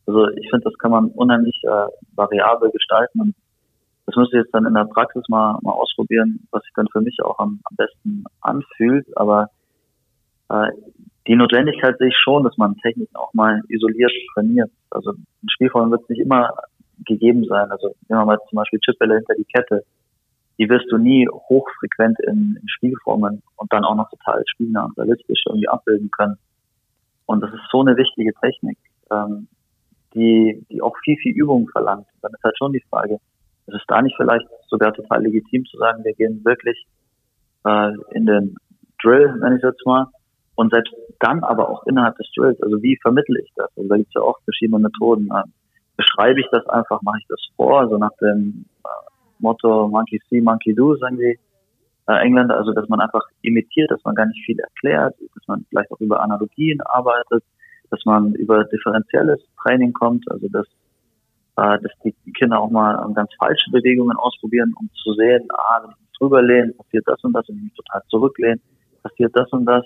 also 0.06 0.28
ich 0.30 0.48
finde, 0.50 0.64
das 0.64 0.78
kann 0.78 0.92
man 0.92 1.08
unheimlich 1.08 1.60
äh, 1.64 1.86
variabel 2.14 2.70
gestalten 2.70 3.20
und 3.20 3.34
das 4.06 4.14
müsste 4.14 4.36
ich 4.36 4.44
jetzt 4.44 4.54
dann 4.54 4.66
in 4.66 4.74
der 4.74 4.84
Praxis 4.84 5.24
mal, 5.28 5.58
mal 5.62 5.72
ausprobieren, 5.72 6.46
was 6.52 6.62
sich 6.62 6.72
dann 6.76 6.86
für 6.92 7.00
mich 7.00 7.16
auch 7.24 7.40
am, 7.40 7.60
am 7.64 7.76
besten 7.76 8.24
anfühlt. 8.40 9.04
Aber 9.16 9.50
äh, 10.48 10.68
die 11.26 11.34
Notwendigkeit 11.34 11.98
sehe 11.98 12.08
ich 12.08 12.16
schon, 12.16 12.44
dass 12.44 12.56
man 12.56 12.76
Techniken 12.76 13.16
auch 13.16 13.34
mal 13.34 13.62
isoliert 13.68 14.12
trainiert. 14.32 14.70
Also 14.90 15.10
ein 15.10 15.48
Spielform 15.48 15.90
wird 15.90 16.08
nicht 16.08 16.20
immer 16.20 16.54
gegeben 17.04 17.44
sein. 17.46 17.68
Also 17.72 17.96
nehmen 18.08 18.20
wir 18.20 18.26
mal 18.26 18.38
zum 18.48 18.56
Beispiel 18.56 18.78
Chipbälle 18.78 19.16
hinter 19.16 19.34
die 19.34 19.44
Kette. 19.44 19.84
Die 20.58 20.68
wirst 20.68 20.86
du 20.88 20.98
nie 20.98 21.28
hochfrequent 21.28 22.20
in, 22.28 22.56
in 22.62 22.68
Spielformen 22.68 23.42
und 23.56 23.72
dann 23.72 23.84
auch 23.84 23.96
noch 23.96 24.08
total 24.08 24.40
spielnah 24.46 24.84
und 24.84 24.96
realistisch 24.96 25.42
irgendwie 25.46 25.68
abbilden 25.68 26.12
können. 26.12 26.38
Und 27.26 27.40
das 27.42 27.52
ist 27.52 27.68
so 27.70 27.80
eine 27.80 27.96
wichtige 27.96 28.32
Technik. 28.34 28.78
Ähm, 29.10 29.48
die, 30.16 30.64
die 30.70 30.82
auch 30.82 30.96
viel, 31.04 31.16
viel 31.18 31.36
Übung 31.36 31.68
verlangt. 31.68 32.06
Dann 32.22 32.32
ist 32.32 32.42
halt 32.42 32.56
schon 32.58 32.72
die 32.72 32.82
Frage, 32.90 33.18
ist 33.66 33.74
es 33.74 33.82
da 33.86 34.00
nicht 34.02 34.16
vielleicht 34.16 34.46
sogar 34.68 34.92
total 34.94 35.22
legitim 35.22 35.64
zu 35.66 35.76
sagen, 35.76 36.02
wir 36.04 36.14
gehen 36.14 36.42
wirklich 36.44 36.86
äh, 37.64 37.92
in 38.12 38.26
den 38.26 38.56
Drill, 39.02 39.36
nenne 39.38 39.56
ich 39.58 39.62
jetzt 39.62 39.84
mal, 39.84 40.06
und 40.54 40.72
selbst 40.72 40.94
dann 41.20 41.44
aber 41.44 41.68
auch 41.68 41.84
innerhalb 41.86 42.16
des 42.16 42.30
Drills, 42.34 42.60
also 42.62 42.82
wie 42.82 42.98
vermittle 43.02 43.40
ich 43.40 43.52
das? 43.56 43.70
Also 43.76 43.88
da 43.88 43.96
gibt 43.96 44.08
es 44.08 44.14
ja 44.14 44.22
auch 44.22 44.38
verschiedene 44.44 44.78
Methoden. 44.78 45.28
Äh, 45.30 45.42
beschreibe 45.96 46.40
ich 46.40 46.46
das 46.50 46.66
einfach, 46.68 47.02
mache 47.02 47.18
ich 47.20 47.26
das 47.28 47.40
vor, 47.56 47.80
also 47.80 47.98
nach 47.98 48.14
dem 48.20 48.64
äh, 48.84 48.88
Motto 49.38 49.88
Monkey 49.88 50.20
See, 50.30 50.40
Monkey 50.40 50.74
Do, 50.74 50.96
sagen 50.96 51.18
die 51.18 51.38
äh, 52.08 52.24
Engländer, 52.24 52.56
also 52.56 52.72
dass 52.72 52.88
man 52.88 53.00
einfach 53.00 53.24
imitiert, 53.42 53.90
dass 53.90 54.02
man 54.04 54.14
gar 54.14 54.26
nicht 54.26 54.44
viel 54.44 54.58
erklärt, 54.58 55.14
dass 55.34 55.46
man 55.46 55.64
vielleicht 55.68 55.90
auch 55.90 56.00
über 56.00 56.22
Analogien 56.22 56.80
arbeitet, 56.82 57.44
dass 57.90 58.04
man 58.04 58.34
über 58.34 58.64
differenzielles 58.64 59.40
Training 59.62 59.92
kommt, 59.92 60.30
also 60.30 60.48
dass, 60.48 60.66
äh, 61.56 61.80
dass 61.82 61.92
die 62.04 62.14
Kinder 62.32 62.60
auch 62.60 62.70
mal 62.70 63.12
ganz 63.14 63.30
falsche 63.38 63.70
Bewegungen 63.70 64.16
ausprobieren, 64.16 64.72
um 64.78 64.88
zu 65.02 65.14
sehen, 65.14 65.46
ah, 65.50 65.82
wenn 65.82 65.90
ich 65.90 66.00
mich 66.00 66.10
drüber 66.18 66.42
lehne, 66.42 66.72
passiert 66.72 67.06
das 67.06 67.22
und 67.24 67.32
das, 67.32 67.48
wenn 67.48 67.56
ich 67.56 67.62
mich 67.64 67.74
total 67.74 68.02
zurücklehne, 68.08 68.60
passiert 69.02 69.36
das 69.36 69.50
und 69.52 69.66
das. 69.66 69.84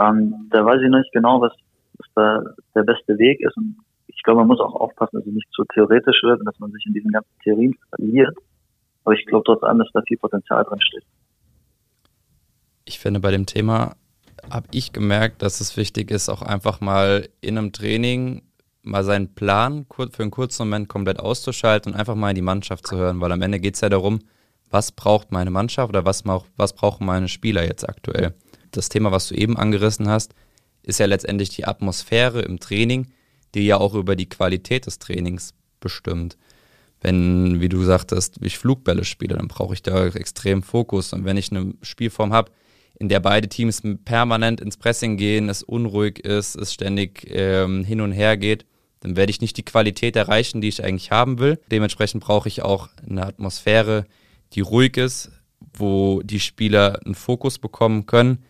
Ähm, 0.00 0.48
da 0.50 0.64
weiß 0.64 0.80
ich 0.82 0.90
nicht 0.90 1.12
genau, 1.12 1.40
was, 1.40 1.52
was 1.98 2.06
da 2.14 2.42
der 2.74 2.82
beste 2.82 3.18
Weg 3.18 3.40
ist. 3.40 3.56
Und 3.56 3.76
ich 4.06 4.22
glaube, 4.22 4.40
man 4.40 4.48
muss 4.48 4.60
auch 4.60 4.74
aufpassen, 4.74 5.16
dass 5.16 5.26
es 5.26 5.34
nicht 5.34 5.52
zu 5.52 5.64
theoretisch 5.74 6.22
wird 6.22 6.40
und 6.40 6.46
dass 6.46 6.58
man 6.58 6.70
sich 6.72 6.84
in 6.86 6.94
diesen 6.94 7.10
ganzen 7.10 7.38
Theorien 7.42 7.76
verliert. 7.90 8.36
Aber 9.04 9.14
ich 9.14 9.26
glaube 9.26 9.44
trotzdem, 9.44 9.78
dass 9.78 9.90
da 9.92 10.02
viel 10.02 10.18
Potenzial 10.18 10.64
drin 10.64 10.80
steht. 10.80 11.04
Ich 12.84 12.98
finde 12.98 13.20
bei 13.20 13.30
dem 13.30 13.46
Thema 13.46 13.96
habe 14.50 14.68
ich 14.72 14.92
gemerkt, 14.92 15.42
dass 15.42 15.60
es 15.60 15.76
wichtig 15.76 16.10
ist, 16.10 16.28
auch 16.28 16.42
einfach 16.42 16.80
mal 16.80 17.28
in 17.40 17.58
einem 17.58 17.72
Training 17.72 18.42
mal 18.82 19.04
seinen 19.04 19.32
Plan 19.34 19.86
für 19.88 20.22
einen 20.22 20.30
kurzen 20.30 20.66
Moment 20.66 20.88
komplett 20.88 21.20
auszuschalten 21.20 21.92
und 21.92 21.98
einfach 21.98 22.16
mal 22.16 22.30
in 22.30 22.36
die 22.36 22.42
Mannschaft 22.42 22.86
zu 22.86 22.96
hören, 22.96 23.20
weil 23.20 23.30
am 23.32 23.42
Ende 23.42 23.60
geht 23.60 23.76
es 23.76 23.80
ja 23.80 23.88
darum, 23.88 24.20
was 24.70 24.90
braucht 24.90 25.30
meine 25.30 25.50
Mannschaft 25.50 25.90
oder 25.90 26.04
was, 26.04 26.24
was 26.56 26.72
brauchen 26.72 27.06
meine 27.06 27.28
Spieler 27.28 27.64
jetzt 27.64 27.88
aktuell. 27.88 28.34
Das 28.72 28.88
Thema, 28.88 29.12
was 29.12 29.28
du 29.28 29.34
eben 29.34 29.56
angerissen 29.56 30.08
hast, 30.08 30.34
ist 30.82 30.98
ja 30.98 31.06
letztendlich 31.06 31.50
die 31.50 31.66
Atmosphäre 31.66 32.40
im 32.40 32.58
Training, 32.58 33.12
die 33.54 33.66
ja 33.66 33.76
auch 33.76 33.94
über 33.94 34.16
die 34.16 34.28
Qualität 34.28 34.86
des 34.86 34.98
Trainings 34.98 35.54
bestimmt. 35.78 36.36
Wenn, 37.00 37.60
wie 37.60 37.68
du 37.68 37.82
sagtest, 37.82 38.38
ich 38.40 38.58
Flugbälle 38.58 39.04
spiele, 39.04 39.36
dann 39.36 39.48
brauche 39.48 39.74
ich 39.74 39.82
da 39.82 40.06
extrem 40.06 40.62
Fokus. 40.62 41.12
Und 41.12 41.24
wenn 41.24 41.36
ich 41.36 41.50
eine 41.50 41.74
Spielform 41.82 42.32
habe, 42.32 42.50
in 43.02 43.08
der 43.08 43.18
beide 43.18 43.48
Teams 43.48 43.82
permanent 44.04 44.60
ins 44.60 44.76
Pressing 44.76 45.16
gehen, 45.16 45.48
es 45.48 45.64
unruhig 45.64 46.20
ist, 46.20 46.54
es 46.54 46.72
ständig 46.72 47.26
ähm, 47.28 47.82
hin 47.82 48.00
und 48.00 48.12
her 48.12 48.36
geht, 48.36 48.64
dann 49.00 49.16
werde 49.16 49.30
ich 49.30 49.40
nicht 49.40 49.56
die 49.56 49.64
Qualität 49.64 50.14
erreichen, 50.14 50.60
die 50.60 50.68
ich 50.68 50.84
eigentlich 50.84 51.10
haben 51.10 51.40
will. 51.40 51.58
Dementsprechend 51.72 52.22
brauche 52.22 52.46
ich 52.46 52.62
auch 52.62 52.90
eine 53.04 53.26
Atmosphäre, 53.26 54.06
die 54.52 54.60
ruhig 54.60 54.96
ist, 54.98 55.32
wo 55.74 56.22
die 56.22 56.38
Spieler 56.38 57.00
einen 57.04 57.16
Fokus 57.16 57.58
bekommen 57.58 58.06
können. 58.06 58.44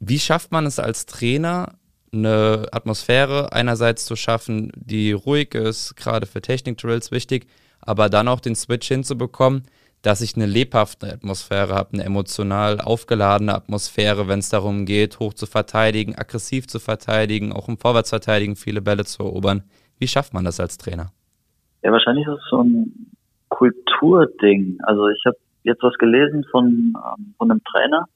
Wie 0.00 0.18
schafft 0.18 0.50
man 0.50 0.64
es 0.64 0.78
als 0.78 1.04
Trainer, 1.04 1.74
eine 2.14 2.68
Atmosphäre 2.72 3.52
einerseits 3.52 4.06
zu 4.06 4.16
schaffen, 4.16 4.72
die 4.74 5.12
ruhig 5.12 5.54
ist, 5.54 5.96
gerade 5.96 6.24
für 6.24 6.40
Technik-Drills 6.40 7.10
wichtig, 7.10 7.46
aber 7.82 8.08
dann 8.08 8.28
auch 8.28 8.40
den 8.40 8.56
Switch 8.56 8.88
hinzubekommen, 8.88 9.64
dass 10.02 10.20
ich 10.20 10.34
eine 10.34 10.46
lebhafte 10.46 11.12
Atmosphäre 11.12 11.74
habe, 11.74 11.94
eine 11.94 12.04
emotional 12.04 12.80
aufgeladene 12.80 13.54
Atmosphäre, 13.54 14.28
wenn 14.28 14.40
es 14.40 14.50
darum 14.50 14.84
geht, 14.84 15.20
hoch 15.20 15.32
zu 15.32 15.46
verteidigen, 15.46 16.16
aggressiv 16.16 16.66
zu 16.66 16.80
verteidigen, 16.80 17.52
auch 17.52 17.68
im 17.68 17.78
Vorwärtsverteidigen 17.78 18.56
viele 18.56 18.82
Bälle 18.82 19.04
zu 19.04 19.22
erobern. 19.22 19.62
Wie 19.98 20.08
schafft 20.08 20.34
man 20.34 20.44
das 20.44 20.58
als 20.58 20.76
Trainer? 20.76 21.12
Ja, 21.82 21.92
wahrscheinlich 21.92 22.26
ist 22.26 22.34
es 22.34 22.50
so 22.50 22.62
ein 22.62 23.12
Kulturding. 23.48 24.78
Also 24.82 25.08
ich 25.08 25.22
habe 25.24 25.36
jetzt 25.62 25.82
was 25.82 25.94
gelesen 25.98 26.44
von, 26.50 26.94
ähm, 26.96 27.34
von 27.38 27.50
einem 27.50 27.62
Trainer, 27.64 28.06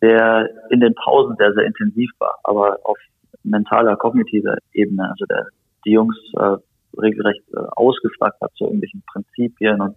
der 0.00 0.48
in 0.70 0.80
den 0.80 0.94
Pausen 0.94 1.36
sehr, 1.36 1.52
sehr 1.52 1.64
intensiv 1.64 2.10
war, 2.18 2.38
aber 2.44 2.78
auf 2.84 2.96
mentaler, 3.42 3.96
kognitiver 3.96 4.56
Ebene, 4.72 5.10
also 5.10 5.26
der 5.26 5.48
die 5.84 5.92
Jungs 5.92 6.16
äh, 6.38 6.56
regelrecht 6.98 7.42
äh, 7.52 7.58
ausgefragt 7.76 8.40
hat 8.40 8.52
zu 8.54 8.64
irgendwelchen 8.64 9.02
Prinzipien 9.06 9.80
und 9.80 9.96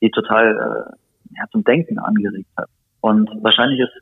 die 0.00 0.10
total 0.10 0.56
äh, 0.56 1.36
ja, 1.36 1.44
zum 1.50 1.64
Denken 1.64 1.98
angeregt 1.98 2.48
hat. 2.56 2.68
Und 3.00 3.30
wahrscheinlich 3.42 3.80
ist 3.80 3.92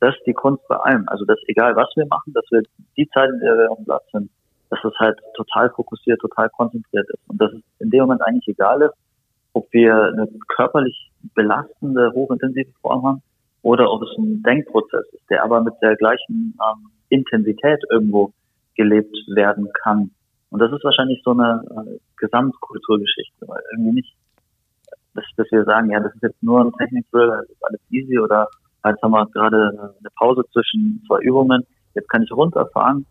das 0.00 0.14
die 0.26 0.34
Kunst 0.34 0.66
bei 0.68 0.76
allem. 0.76 1.08
Also 1.08 1.24
dass 1.24 1.38
egal 1.46 1.76
was 1.76 1.88
wir 1.96 2.06
machen, 2.06 2.32
dass 2.32 2.44
wir 2.50 2.62
die 2.96 3.08
Zeit, 3.10 3.30
in 3.30 3.40
der 3.40 3.56
wir 3.56 3.74
dem 3.74 3.84
Platz 3.84 4.04
sind, 4.12 4.30
dass 4.70 4.80
es 4.84 4.94
halt 4.98 5.18
total 5.34 5.70
fokussiert, 5.70 6.20
total 6.20 6.48
konzentriert 6.50 7.08
ist. 7.08 7.28
Und 7.28 7.40
dass 7.40 7.52
es 7.52 7.62
in 7.78 7.90
dem 7.90 8.00
Moment 8.00 8.22
eigentlich 8.22 8.48
egal 8.48 8.82
ist, 8.82 8.94
ob 9.52 9.72
wir 9.72 9.94
eine 9.94 10.28
körperlich 10.48 11.10
belastende, 11.34 12.12
hochintensive 12.12 12.72
Form 12.80 13.06
haben 13.06 13.22
oder 13.62 13.90
ob 13.90 14.02
es 14.02 14.10
ein 14.18 14.42
Denkprozess 14.42 15.06
ist, 15.12 15.30
der 15.30 15.42
aber 15.42 15.60
mit 15.60 15.74
der 15.82 15.96
gleichen 15.96 16.56
ähm, 16.60 16.90
Intensität 17.08 17.82
irgendwo 17.90 18.32
gelebt 18.76 19.16
werden 19.28 19.68
kann. 19.82 20.10
Und 20.50 20.60
das 20.60 20.72
ist 20.72 20.84
wahrscheinlich 20.84 21.22
so 21.24 21.32
eine 21.32 21.64
äh, 21.70 21.98
Gesamtkulturgeschichte, 22.18 23.48
weil 23.48 23.62
irgendwie 23.72 23.92
nicht, 23.92 24.14
dass, 25.16 25.24
dass 25.36 25.50
wir 25.50 25.64
sagen, 25.64 25.90
ja, 25.90 26.00
das 26.00 26.14
ist 26.14 26.22
jetzt 26.22 26.42
nur 26.42 26.60
ein 26.60 26.72
Technik-Drill, 26.72 27.28
das 27.28 27.50
ist 27.50 27.64
alles 27.64 27.80
easy 27.90 28.18
oder 28.18 28.48
jetzt 28.86 29.02
haben 29.02 29.12
wir 29.12 29.26
gerade 29.26 29.70
eine 29.98 30.10
Pause 30.16 30.42
zwischen 30.52 31.02
zwei 31.06 31.20
Übungen, 31.20 31.66
jetzt 31.94 32.08
kann 32.08 32.22
ich 32.22 32.32
runterfahren, 32.32 33.06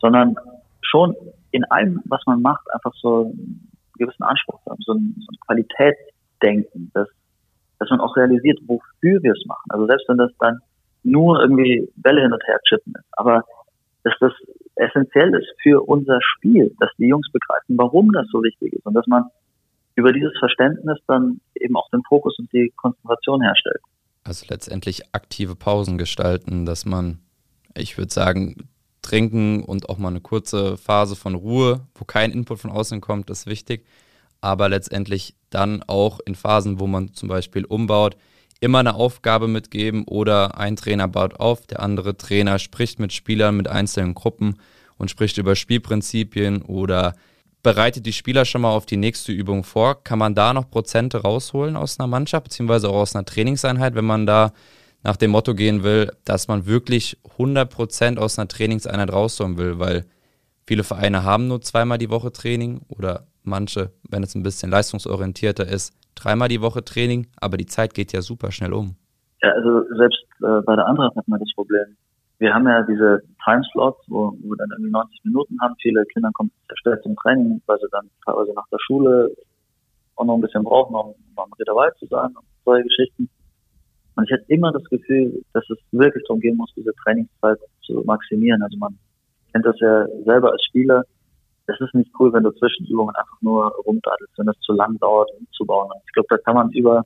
sondern 0.00 0.36
schon 0.82 1.14
in 1.50 1.64
allem, 1.66 2.00
was 2.06 2.22
man 2.26 2.40
macht, 2.40 2.66
einfach 2.72 2.92
so 2.94 3.26
einen 3.26 3.70
gewissen 3.98 4.22
Anspruch 4.22 4.60
haben, 4.68 4.80
so 4.80 4.92
ein, 4.92 5.14
so 5.18 5.32
ein 5.32 5.40
Qualitätsdenken, 5.46 6.90
dass, 6.94 7.08
dass 7.78 7.90
man 7.90 8.00
auch 8.00 8.16
realisiert, 8.16 8.58
wofür 8.66 9.22
wir 9.22 9.32
es 9.32 9.44
machen. 9.46 9.66
Also 9.70 9.86
selbst 9.86 10.08
wenn 10.08 10.18
das 10.18 10.30
dann 10.38 10.60
nur 11.02 11.40
irgendwie 11.40 11.88
Bälle 11.96 12.22
hin 12.22 12.32
und 12.32 12.42
her 12.46 12.60
chippen 12.68 12.94
ist, 12.96 13.08
aber 13.12 13.44
dass 14.04 14.14
das 14.20 14.32
essentiell 14.76 15.34
ist 15.34 15.48
für 15.62 15.82
unser 15.82 16.18
Spiel, 16.22 16.74
dass 16.78 16.90
die 16.98 17.08
Jungs 17.08 17.30
begreifen, 17.32 17.76
warum 17.76 18.12
das 18.12 18.26
so 18.30 18.42
wichtig 18.42 18.72
ist 18.72 18.86
und 18.86 18.94
dass 18.94 19.06
man 19.06 19.24
über 19.98 20.12
dieses 20.12 20.32
Verständnis 20.38 20.96
dann 21.08 21.40
eben 21.56 21.76
auch 21.76 21.90
den 21.90 22.02
Fokus 22.08 22.38
und 22.38 22.52
die 22.52 22.72
Konzentration 22.76 23.42
herstellt. 23.42 23.80
Also 24.22 24.46
letztendlich 24.48 25.12
aktive 25.12 25.56
Pausen 25.56 25.98
gestalten, 25.98 26.64
dass 26.64 26.86
man, 26.86 27.18
ich 27.76 27.98
würde 27.98 28.12
sagen, 28.12 28.68
trinken 29.02 29.64
und 29.64 29.88
auch 29.88 29.98
mal 29.98 30.08
eine 30.08 30.20
kurze 30.20 30.76
Phase 30.76 31.16
von 31.16 31.34
Ruhe, 31.34 31.80
wo 31.96 32.04
kein 32.04 32.30
Input 32.30 32.60
von 32.60 32.70
außen 32.70 33.00
kommt, 33.00 33.28
ist 33.28 33.46
wichtig. 33.46 33.86
Aber 34.40 34.68
letztendlich 34.68 35.34
dann 35.50 35.82
auch 35.88 36.20
in 36.24 36.36
Phasen, 36.36 36.78
wo 36.78 36.86
man 36.86 37.12
zum 37.12 37.28
Beispiel 37.28 37.64
umbaut, 37.64 38.16
immer 38.60 38.78
eine 38.78 38.94
Aufgabe 38.94 39.48
mitgeben 39.48 40.04
oder 40.04 40.58
ein 40.58 40.76
Trainer 40.76 41.08
baut 41.08 41.40
auf, 41.40 41.66
der 41.66 41.80
andere 41.80 42.16
Trainer 42.16 42.60
spricht 42.60 43.00
mit 43.00 43.12
Spielern, 43.12 43.56
mit 43.56 43.66
einzelnen 43.66 44.14
Gruppen 44.14 44.58
und 44.96 45.10
spricht 45.10 45.38
über 45.38 45.56
Spielprinzipien 45.56 46.62
oder 46.62 47.14
bereitet 47.62 48.06
die 48.06 48.12
Spieler 48.12 48.44
schon 48.44 48.62
mal 48.62 48.70
auf 48.70 48.86
die 48.86 48.96
nächste 48.96 49.32
Übung 49.32 49.64
vor. 49.64 50.02
Kann 50.02 50.18
man 50.18 50.34
da 50.34 50.52
noch 50.52 50.70
Prozente 50.70 51.22
rausholen 51.22 51.76
aus 51.76 51.98
einer 51.98 52.06
Mannschaft, 52.06 52.44
beziehungsweise 52.44 52.88
auch 52.88 52.96
aus 52.96 53.14
einer 53.14 53.24
Trainingseinheit, 53.24 53.94
wenn 53.94 54.04
man 54.04 54.26
da 54.26 54.52
nach 55.02 55.16
dem 55.16 55.30
Motto 55.30 55.54
gehen 55.54 55.82
will, 55.82 56.10
dass 56.24 56.48
man 56.48 56.66
wirklich 56.66 57.18
100% 57.36 58.18
aus 58.18 58.38
einer 58.38 58.48
Trainingseinheit 58.48 59.12
rausholen 59.12 59.56
will, 59.58 59.78
weil 59.78 60.04
viele 60.66 60.84
Vereine 60.84 61.24
haben 61.24 61.48
nur 61.48 61.60
zweimal 61.60 61.98
die 61.98 62.10
Woche 62.10 62.32
Training 62.32 62.80
oder 62.88 63.26
manche, 63.42 63.92
wenn 64.08 64.22
es 64.22 64.34
ein 64.34 64.42
bisschen 64.42 64.70
leistungsorientierter 64.70 65.66
ist, 65.66 65.94
dreimal 66.14 66.48
die 66.48 66.60
Woche 66.60 66.84
Training, 66.84 67.28
aber 67.40 67.56
die 67.56 67.66
Zeit 67.66 67.94
geht 67.94 68.12
ja 68.12 68.22
super 68.22 68.50
schnell 68.50 68.72
um. 68.72 68.96
Ja, 69.42 69.50
also 69.52 69.82
selbst 69.96 70.24
äh, 70.42 70.60
bei 70.62 70.74
der 70.74 70.86
Eintracht 70.86 71.14
hat 71.16 71.28
man 71.28 71.38
das 71.38 71.50
Problem. 71.54 71.96
Wir 72.38 72.54
haben 72.54 72.68
ja 72.68 72.82
diese 72.82 73.22
Timeslots, 73.44 73.98
wo, 74.06 74.32
wo 74.40 74.50
wir 74.50 74.56
dann 74.56 74.70
irgendwie 74.70 74.92
90 74.92 75.24
Minuten 75.24 75.60
haben. 75.60 75.74
Viele 75.82 76.04
Kinder 76.06 76.30
kommen 76.34 76.52
schnell 76.74 77.00
zum 77.02 77.16
Training, 77.16 77.60
weil 77.66 77.78
sie 77.78 77.88
dann 77.90 78.08
teilweise 78.24 78.52
nach 78.54 78.66
der 78.70 78.78
Schule 78.86 79.34
auch 80.16 80.24
noch 80.24 80.34
ein 80.34 80.40
bisschen 80.40 80.64
brauchen, 80.64 80.94
um, 80.94 81.14
am 81.36 81.52
Reederwald 81.58 81.96
zu 81.98 82.06
sein 82.06 82.28
und 82.36 82.44
solche 82.64 82.84
Geschichten. 82.84 83.28
Und 84.16 84.24
ich 84.24 84.32
hatte 84.32 84.44
immer 84.48 84.72
das 84.72 84.84
Gefühl, 84.84 85.42
dass 85.52 85.68
es 85.70 85.78
wirklich 85.92 86.24
darum 86.26 86.40
gehen 86.40 86.56
muss, 86.56 86.72
diese 86.76 86.92
Trainingszeit 87.04 87.58
zu 87.82 88.02
maximieren. 88.04 88.62
Also 88.62 88.76
man 88.78 88.98
kennt 89.52 89.64
das 89.64 89.78
ja 89.80 90.06
selber 90.24 90.52
als 90.52 90.62
Spieler. 90.64 91.04
Es 91.66 91.80
ist 91.80 91.94
nicht 91.94 92.10
cool, 92.18 92.32
wenn 92.32 92.42
du 92.42 92.50
zwischen 92.52 92.86
Übungen 92.86 93.14
einfach 93.14 93.40
nur 93.42 93.72
rumdattelst, 93.86 94.38
wenn 94.38 94.46
das 94.46 94.58
zu 94.60 94.72
lang 94.72 94.98
dauert, 94.98 95.30
umzubauen. 95.38 95.90
Und 95.92 96.02
ich 96.06 96.12
glaube, 96.12 96.28
da 96.30 96.38
kann 96.38 96.54
man 96.54 96.70
über, 96.72 97.04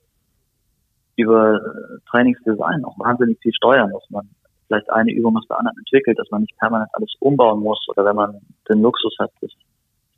über 1.16 1.60
Trainingsdesign 2.10 2.84
auch 2.84 2.98
wahnsinnig 2.98 3.38
viel 3.40 3.52
steuern, 3.52 3.90
dass 3.92 4.08
man 4.08 4.28
vielleicht 4.72 4.90
eine 4.90 5.12
Übung 5.12 5.36
aus 5.36 5.46
der 5.48 5.58
anderen 5.58 5.78
entwickelt, 5.78 6.18
dass 6.18 6.30
man 6.30 6.42
nicht 6.42 6.56
permanent 6.58 6.90
alles 6.94 7.12
umbauen 7.20 7.60
muss 7.60 7.84
oder 7.88 8.04
wenn 8.04 8.16
man 8.16 8.40
den 8.68 8.80
Luxus 8.80 9.14
hat, 9.18 9.30
dass 9.40 9.50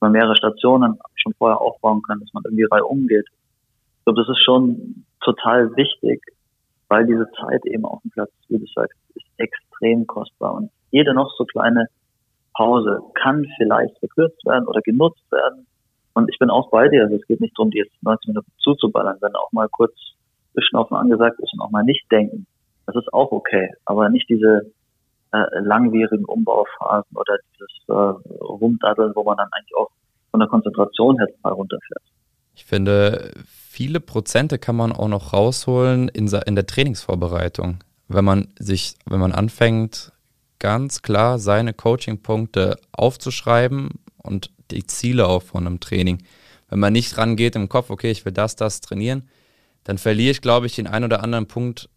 man 0.01 0.13
mehrere 0.13 0.37
Stationen 0.37 0.99
schon 1.17 1.35
vorher 1.35 1.61
aufbauen 1.61 2.03
kann, 2.03 2.21
dass 2.21 2.33
man 2.33 2.45
irgendwie 2.45 2.67
Reihe 2.71 2.85
umgeht. 2.85 3.27
Ich 3.99 4.05
glaube, 4.05 4.21
das 4.21 4.29
ist 4.29 4.45
schon 4.45 5.05
total 5.23 5.75
wichtig, 5.77 6.23
weil 6.89 7.07
diese 7.07 7.27
Zeit 7.41 7.65
eben 7.67 7.85
auf 7.85 8.01
dem 8.03 8.11
Platz, 8.11 8.31
wie 8.49 8.59
du 8.59 8.67
sagst, 8.75 8.99
ist 9.15 9.27
extrem 9.39 10.07
kostbar 10.07 10.55
und 10.55 10.71
jede 10.91 11.15
noch 11.15 11.35
so 11.37 11.45
kleine 11.45 11.87
Pause 12.55 13.01
kann 13.15 13.45
vielleicht 13.57 13.99
verkürzt 13.99 14.45
werden 14.47 14.69
oder 14.69 14.81
genutzt 14.83 15.25
werden. 15.33 15.67
Und 16.13 16.31
ich 16.31 16.39
bin 16.39 16.51
auch 16.51 16.71
bei 16.71 16.89
dir, 16.89 17.03
also 17.03 17.17
es 17.17 17.27
geht 17.27 17.41
nicht 17.41 17.59
darum, 17.59 17.73
die 17.73 17.79
jetzt 17.79 18.01
19 18.03 18.31
Minuten 18.31 18.53
zuzuballern, 18.59 19.17
wenn 19.21 19.35
auch 19.35 19.51
mal 19.51 19.69
kurz 19.69 19.95
Durchschnaufen 20.55 20.97
angesagt 20.97 21.41
ist 21.41 21.53
und 21.55 21.61
auch 21.61 21.73
mal 21.73 21.83
nicht 21.83 22.05
denken. 22.13 22.47
Das 22.87 22.97
ist 22.97 23.13
auch 23.13 23.33
okay, 23.33 23.71
aber 23.85 24.09
nicht 24.09 24.29
diese 24.29 24.73
äh, 25.33 25.61
langwierigen 25.61 26.25
Umbauphasen 26.25 27.17
oder 27.17 27.37
dieses 27.53 27.71
äh, 27.89 27.93
Rumdaddeln, 27.93 29.13
wo 29.15 29.25
man 29.25 29.37
dann 29.37 29.49
eigentlich 29.53 29.77
auch 29.77 29.91
von 30.31 30.41
der 30.41 30.49
Konzentration 30.49 31.19
her 31.19 31.29
mal 31.43 31.53
runterfährt. 31.53 32.03
Ich 32.55 32.65
finde, 32.65 33.33
viele 33.47 34.01
Prozente 34.01 34.59
kann 34.59 34.77
man 34.77 34.93
auch 34.93 35.09
noch 35.09 35.33
rausholen 35.33 36.09
in, 36.09 36.29
in 36.29 36.55
der 36.55 36.67
Trainingsvorbereitung. 36.67 37.79
Wenn 38.09 38.25
man 38.25 38.49
sich, 38.59 38.97
wenn 39.07 39.19
man 39.19 39.33
anfängt, 39.33 40.13
ganz 40.59 41.03
klar 41.03 41.39
seine 41.39 41.75
Coaching-Punkte 41.75 42.79
aufzuschreiben 42.93 43.91
und 44.23 44.51
die 44.71 44.87
Ziele 44.87 45.27
auch 45.27 45.43
von 45.43 45.67
einem 45.67 45.81
Training. 45.81 46.23
Wenn 46.69 46.79
man 46.79 46.93
nicht 46.93 47.19
rangeht 47.19 47.57
im 47.57 47.69
Kopf, 47.69 47.91
okay, 47.91 48.11
ich 48.11 48.25
will 48.25 48.33
das, 48.33 48.57
das 48.57 48.81
trainieren, 48.81 49.29
dann 49.85 49.99
verliere 49.99 50.31
ich, 50.31 50.41
glaube 50.41 50.67
ich, 50.67 50.75
den 50.75 50.87
einen 50.87 51.05
oder 51.05 51.23
anderen 51.23 51.47
Punkt 51.47 51.91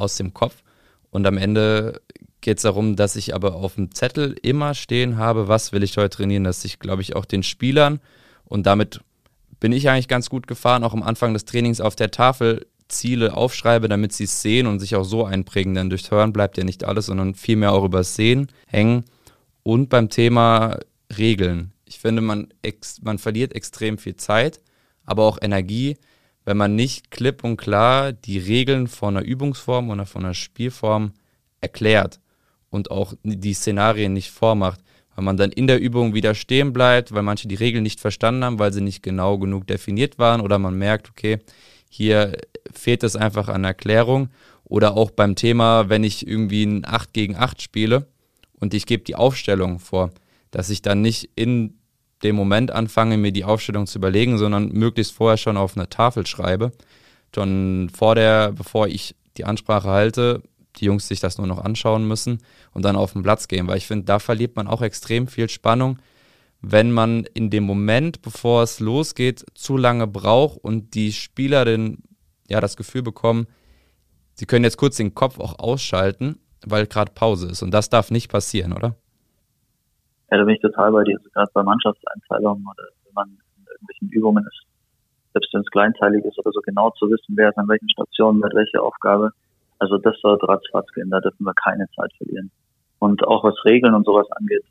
aus 0.00 0.16
dem 0.16 0.34
Kopf. 0.34 0.62
Und 1.10 1.26
am 1.26 1.36
Ende 1.36 2.00
geht 2.40 2.58
es 2.58 2.62
darum, 2.62 2.96
dass 2.96 3.16
ich 3.16 3.34
aber 3.34 3.54
auf 3.54 3.74
dem 3.74 3.94
Zettel 3.94 4.36
immer 4.42 4.74
stehen 4.74 5.16
habe, 5.16 5.48
was 5.48 5.72
will 5.72 5.82
ich 5.82 5.96
heute 5.96 6.16
trainieren, 6.16 6.44
dass 6.44 6.64
ich, 6.64 6.78
glaube 6.78 7.02
ich, 7.02 7.16
auch 7.16 7.24
den 7.24 7.42
Spielern 7.42 8.00
und 8.44 8.66
damit 8.66 9.00
bin 9.60 9.72
ich 9.72 9.88
eigentlich 9.88 10.08
ganz 10.08 10.30
gut 10.30 10.46
gefahren, 10.46 10.84
auch 10.84 10.94
am 10.94 11.02
Anfang 11.02 11.34
des 11.34 11.44
Trainings 11.44 11.80
auf 11.80 11.94
der 11.94 12.10
Tafel 12.10 12.66
Ziele 12.88 13.36
aufschreibe, 13.36 13.88
damit 13.88 14.12
sie 14.12 14.24
es 14.24 14.42
sehen 14.42 14.66
und 14.66 14.80
sich 14.80 14.96
auch 14.96 15.04
so 15.04 15.24
einprägen. 15.24 15.74
Denn 15.74 15.90
durchs 15.90 16.10
Hören 16.10 16.32
bleibt 16.32 16.58
ja 16.58 16.64
nicht 16.64 16.82
alles, 16.84 17.06
sondern 17.06 17.34
vielmehr 17.34 17.72
auch 17.72 17.84
übers 17.84 18.16
Sehen 18.16 18.48
hängen. 18.66 19.04
Und 19.62 19.88
beim 19.88 20.08
Thema 20.08 20.78
Regeln. 21.16 21.72
Ich 21.84 22.00
finde, 22.00 22.22
man, 22.22 22.48
man 23.02 23.18
verliert 23.18 23.54
extrem 23.54 23.98
viel 23.98 24.16
Zeit, 24.16 24.60
aber 25.04 25.24
auch 25.24 25.38
Energie, 25.40 25.96
wenn 26.44 26.56
man 26.56 26.74
nicht 26.74 27.10
klipp 27.10 27.44
und 27.44 27.56
klar 27.56 28.12
die 28.12 28.38
Regeln 28.38 28.88
von 28.88 29.16
einer 29.16 29.26
Übungsform 29.26 29.90
oder 29.90 30.06
von 30.06 30.24
einer 30.24 30.34
Spielform 30.34 31.12
erklärt 31.60 32.20
und 32.70 32.90
auch 32.90 33.14
die 33.22 33.54
Szenarien 33.54 34.12
nicht 34.12 34.30
vormacht. 34.30 34.80
weil 35.14 35.24
man 35.24 35.36
dann 35.36 35.52
in 35.52 35.66
der 35.66 35.80
Übung 35.80 36.14
wieder 36.14 36.34
stehen 36.34 36.72
bleibt, 36.72 37.12
weil 37.12 37.22
manche 37.22 37.48
die 37.48 37.56
Regeln 37.56 37.82
nicht 37.82 38.00
verstanden 38.00 38.44
haben, 38.44 38.58
weil 38.58 38.72
sie 38.72 38.80
nicht 38.80 39.02
genau 39.02 39.38
genug 39.38 39.66
definiert 39.66 40.18
waren 40.18 40.40
oder 40.40 40.58
man 40.58 40.78
merkt, 40.78 41.10
okay, 41.10 41.38
hier 41.90 42.36
fehlt 42.72 43.02
es 43.02 43.16
einfach 43.16 43.48
an 43.48 43.64
Erklärung 43.64 44.30
oder 44.64 44.96
auch 44.96 45.10
beim 45.10 45.34
Thema, 45.34 45.88
wenn 45.88 46.04
ich 46.04 46.26
irgendwie 46.26 46.64
ein 46.64 46.84
8 46.86 47.12
gegen 47.12 47.36
8 47.36 47.60
spiele 47.60 48.06
und 48.52 48.72
ich 48.72 48.86
gebe 48.86 49.02
die 49.02 49.16
Aufstellung 49.16 49.80
vor, 49.80 50.12
dass 50.52 50.70
ich 50.70 50.80
dann 50.80 51.02
nicht 51.02 51.30
in 51.34 51.79
dem 52.22 52.36
Moment 52.36 52.70
anfange, 52.70 53.16
mir 53.16 53.32
die 53.32 53.44
Aufstellung 53.44 53.86
zu 53.86 53.98
überlegen, 53.98 54.38
sondern 54.38 54.68
möglichst 54.68 55.12
vorher 55.12 55.36
schon 55.36 55.56
auf 55.56 55.76
eine 55.76 55.88
Tafel 55.88 56.26
schreibe. 56.26 56.72
Schon 57.34 57.90
vor 57.94 58.14
der, 58.14 58.52
bevor 58.52 58.88
ich 58.88 59.14
die 59.36 59.44
Ansprache 59.44 59.88
halte, 59.88 60.42
die 60.76 60.84
Jungs 60.86 61.08
sich 61.08 61.20
das 61.20 61.38
nur 61.38 61.46
noch 61.46 61.58
anschauen 61.58 62.06
müssen 62.06 62.38
und 62.72 62.84
dann 62.84 62.96
auf 62.96 63.12
den 63.12 63.22
Platz 63.22 63.48
gehen, 63.48 63.66
weil 63.66 63.78
ich 63.78 63.86
finde, 63.86 64.04
da 64.04 64.18
verliert 64.18 64.56
man 64.56 64.66
auch 64.66 64.82
extrem 64.82 65.26
viel 65.26 65.48
Spannung, 65.48 65.98
wenn 66.62 66.92
man 66.92 67.24
in 67.34 67.50
dem 67.50 67.64
Moment, 67.64 68.22
bevor 68.22 68.62
es 68.62 68.80
losgeht, 68.80 69.44
zu 69.54 69.76
lange 69.76 70.06
braucht 70.06 70.58
und 70.58 70.94
die 70.94 71.12
Spieler 71.12 71.64
den, 71.64 72.02
ja, 72.48 72.60
das 72.60 72.76
Gefühl 72.76 73.02
bekommen, 73.02 73.46
sie 74.34 74.46
können 74.46 74.64
jetzt 74.64 74.76
kurz 74.76 74.96
den 74.96 75.14
Kopf 75.14 75.38
auch 75.38 75.58
ausschalten, 75.58 76.38
weil 76.64 76.86
gerade 76.86 77.12
Pause 77.12 77.48
ist. 77.48 77.62
Und 77.62 77.70
das 77.70 77.88
darf 77.88 78.10
nicht 78.10 78.28
passieren, 78.28 78.72
oder? 78.72 78.96
Ja, 80.30 80.38
da 80.38 80.44
bin 80.44 80.54
ich 80.54 80.60
total 80.60 80.92
bei 80.92 81.04
dir. 81.04 81.16
Also 81.18 81.30
gerade 81.30 81.50
bei 81.54 81.62
Mannschaftseinteilungen 81.62 82.64
oder 82.64 82.88
wenn 83.04 83.14
man 83.14 83.28
in 83.28 83.66
irgendwelchen 83.66 84.08
Übungen 84.10 84.46
ist, 84.46 84.62
selbst 85.32 85.52
wenn 85.52 85.62
es 85.62 85.70
kleinteilig 85.70 86.24
ist 86.24 86.38
oder 86.38 86.52
so 86.52 86.60
genau 86.60 86.90
zu 86.90 87.10
wissen, 87.10 87.36
wer 87.36 87.50
ist 87.50 87.58
an 87.58 87.68
welchen 87.68 87.90
Stationen 87.90 88.38
mit 88.38 88.54
welcher 88.54 88.82
Aufgabe. 88.82 89.32
Also 89.78 89.98
das 89.98 90.14
soll 90.20 90.38
ratzfatz 90.42 90.86
gehen, 90.94 91.10
da 91.10 91.20
dürfen 91.20 91.44
wir 91.44 91.54
keine 91.54 91.86
Zeit 91.96 92.12
verlieren. 92.16 92.50
Und 92.98 93.26
auch 93.26 93.42
was 93.44 93.54
Regeln 93.64 93.94
und 93.94 94.04
sowas 94.04 94.30
angeht, 94.32 94.64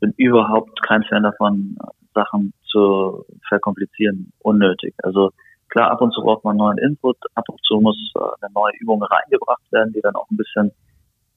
bin 0.00 0.12
überhaupt 0.16 0.82
kein 0.82 1.02
Fan 1.04 1.22
davon, 1.22 1.76
Sachen 2.14 2.52
zu 2.66 3.24
verkomplizieren, 3.48 4.32
unnötig. 4.40 4.94
Also 5.02 5.30
klar, 5.68 5.90
ab 5.90 6.00
und 6.00 6.12
zu 6.12 6.20
braucht 6.22 6.44
man 6.44 6.56
neuen 6.56 6.78
Input, 6.78 7.16
ab 7.34 7.44
und 7.48 7.60
zu 7.64 7.80
muss 7.80 7.96
äh, 8.16 8.20
eine 8.40 8.52
neue 8.52 8.72
Übung 8.80 9.02
reingebracht 9.02 9.62
werden, 9.70 9.92
die 9.92 10.00
dann 10.00 10.16
auch 10.16 10.28
ein 10.30 10.36
bisschen 10.36 10.72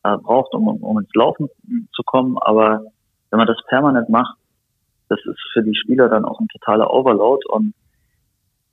äh, 0.03 0.17
braucht, 0.17 0.53
um, 0.53 0.67
um 0.67 0.99
ins 0.99 1.13
Laufen 1.13 1.47
zu 1.93 2.03
kommen. 2.03 2.37
Aber 2.39 2.85
wenn 3.31 3.37
man 3.37 3.47
das 3.47 3.57
permanent 3.67 4.09
macht, 4.09 4.37
das 5.09 5.19
ist 5.25 5.39
für 5.53 5.63
die 5.63 5.75
Spieler 5.75 6.07
dann 6.09 6.25
auch 6.25 6.39
ein 6.39 6.47
totaler 6.47 6.93
Overload 6.93 7.41
und 7.49 7.73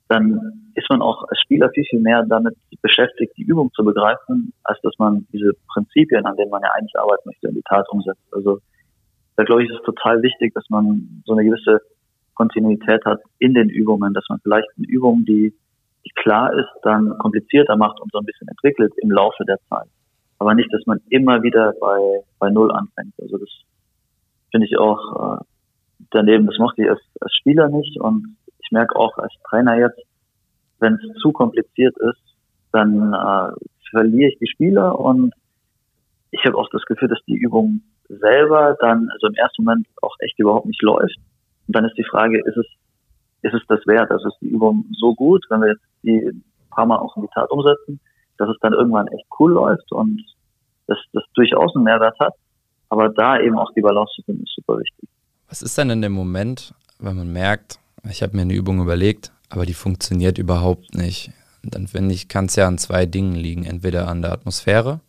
dann 0.07 0.71
ist 0.73 0.89
man 0.89 1.01
auch 1.01 1.23
als 1.27 1.39
Spieler 1.41 1.69
viel, 1.69 1.85
viel 1.85 1.99
mehr 1.99 2.23
damit 2.27 2.55
beschäftigt, 2.81 3.37
die 3.37 3.43
Übung 3.43 3.71
zu 3.73 3.83
begreifen, 3.83 4.53
als 4.63 4.79
dass 4.81 4.93
man 4.97 5.27
diese 5.31 5.51
Prinzipien, 5.71 6.25
an 6.25 6.35
denen 6.35 6.49
man 6.49 6.63
ja 6.63 6.71
eigentlich 6.71 6.97
arbeiten 6.97 7.29
möchte, 7.29 7.47
in 7.47 7.55
die 7.55 7.61
Tat 7.61 7.87
umsetzt. 7.89 8.23
Also 8.31 8.59
da 9.35 9.43
glaube 9.43 9.63
ich, 9.63 9.69
ist 9.69 9.77
es 9.77 9.85
total 9.85 10.21
wichtig, 10.21 10.53
dass 10.53 10.65
man 10.69 11.21
so 11.25 11.33
eine 11.33 11.43
gewisse 11.43 11.81
Kontinuität 12.33 13.05
hat 13.05 13.19
in 13.37 13.53
den 13.53 13.69
Übungen, 13.69 14.13
dass 14.13 14.25
man 14.29 14.39
vielleicht 14.41 14.67
eine 14.77 14.87
Übung, 14.87 15.25
die, 15.25 15.53
die 16.05 16.11
klar 16.15 16.53
ist, 16.53 16.69
dann 16.83 17.17
komplizierter 17.19 17.75
macht 17.75 17.99
und 17.99 18.11
so 18.11 18.17
ein 18.17 18.25
bisschen 18.25 18.47
entwickelt 18.47 18.93
im 18.97 19.11
Laufe 19.11 19.45
der 19.45 19.57
Zeit. 19.69 19.89
Aber 20.39 20.55
nicht, 20.55 20.73
dass 20.73 20.85
man 20.87 20.99
immer 21.09 21.43
wieder 21.43 21.73
bei, 21.79 22.23
bei 22.39 22.49
Null 22.49 22.71
anfängt. 22.71 23.13
Also 23.19 23.37
das 23.37 23.49
finde 24.51 24.67
ich 24.67 24.77
auch 24.77 25.39
äh, 25.39 25.43
daneben, 26.11 26.47
das 26.47 26.57
mochte 26.57 26.83
ich 26.83 26.89
als, 26.89 27.01
als 27.19 27.33
Spieler 27.35 27.69
nicht 27.69 27.99
und 27.99 28.37
ich 28.59 28.71
merke 28.71 28.95
auch 28.95 29.17
als 29.17 29.33
Trainer 29.49 29.77
jetzt, 29.77 29.99
wenn 30.79 30.95
es 30.95 31.21
zu 31.21 31.31
kompliziert 31.31 31.95
ist, 31.97 32.21
dann 32.71 33.13
äh, 33.13 33.51
verliere 33.89 34.29
ich 34.29 34.39
die 34.39 34.47
Spieler 34.47 34.99
und 34.99 35.33
ich 36.31 36.43
habe 36.45 36.57
auch 36.57 36.69
das 36.71 36.83
Gefühl, 36.83 37.07
dass 37.07 37.23
die 37.27 37.37
Übung 37.37 37.81
selber 38.07 38.77
dann, 38.79 39.09
also 39.11 39.27
im 39.27 39.35
ersten 39.35 39.63
Moment 39.63 39.87
auch 40.01 40.15
echt 40.19 40.37
überhaupt 40.39 40.65
nicht 40.65 40.81
läuft. 40.81 41.17
Und 41.67 41.75
dann 41.75 41.85
ist 41.85 41.97
die 41.97 42.05
Frage, 42.05 42.39
ist 42.39 42.57
es, 42.57 42.65
ist 43.41 43.53
es 43.53 43.61
das 43.67 43.85
wert? 43.87 44.11
Also 44.11 44.27
ist 44.27 44.41
die 44.41 44.49
Übung 44.49 44.85
so 44.99 45.13
gut, 45.15 45.45
wenn 45.49 45.61
wir 45.61 45.69
jetzt 45.69 45.85
die 46.03 46.41
paar 46.69 46.85
Mal 46.85 46.97
auch 46.97 47.15
in 47.17 47.23
die 47.23 47.29
Tat 47.33 47.49
umsetzen, 47.51 47.99
dass 48.37 48.49
es 48.49 48.57
dann 48.61 48.73
irgendwann 48.73 49.07
echt 49.07 49.25
cool 49.39 49.53
läuft 49.53 49.91
und 49.91 50.23
dass 50.87 50.97
das 51.13 51.23
durchaus 51.33 51.75
einen 51.75 51.85
Mehrwert 51.85 52.17
hat. 52.19 52.33
Aber 52.89 53.09
da 53.09 53.39
eben 53.39 53.57
auch 53.57 53.71
die 53.73 53.81
Balance 53.81 54.13
zu 54.15 54.23
finden, 54.23 54.43
ist 54.43 54.55
super 54.55 54.79
wichtig. 54.79 55.07
Was 55.47 55.61
ist 55.61 55.77
denn 55.77 55.89
in 55.89 56.01
dem 56.01 56.11
Moment, 56.11 56.73
wenn 56.99 57.15
man 57.15 57.31
merkt, 57.31 57.79
ich 58.09 58.21
habe 58.23 58.35
mir 58.35 58.43
eine 58.43 58.53
Übung 58.53 58.81
überlegt, 58.81 59.31
aber 59.49 59.65
die 59.65 59.73
funktioniert 59.73 60.37
überhaupt 60.37 60.95
nicht? 60.95 61.31
Dann 61.63 61.87
finde 61.87 62.13
ich, 62.13 62.27
kann 62.27 62.45
es 62.45 62.55
ja 62.55 62.67
an 62.67 62.77
zwei 62.77 63.05
Dingen 63.05 63.35
liegen. 63.35 63.65
Entweder 63.65 64.07
an 64.07 64.21
der 64.21 64.31
Atmosphäre 64.31 65.01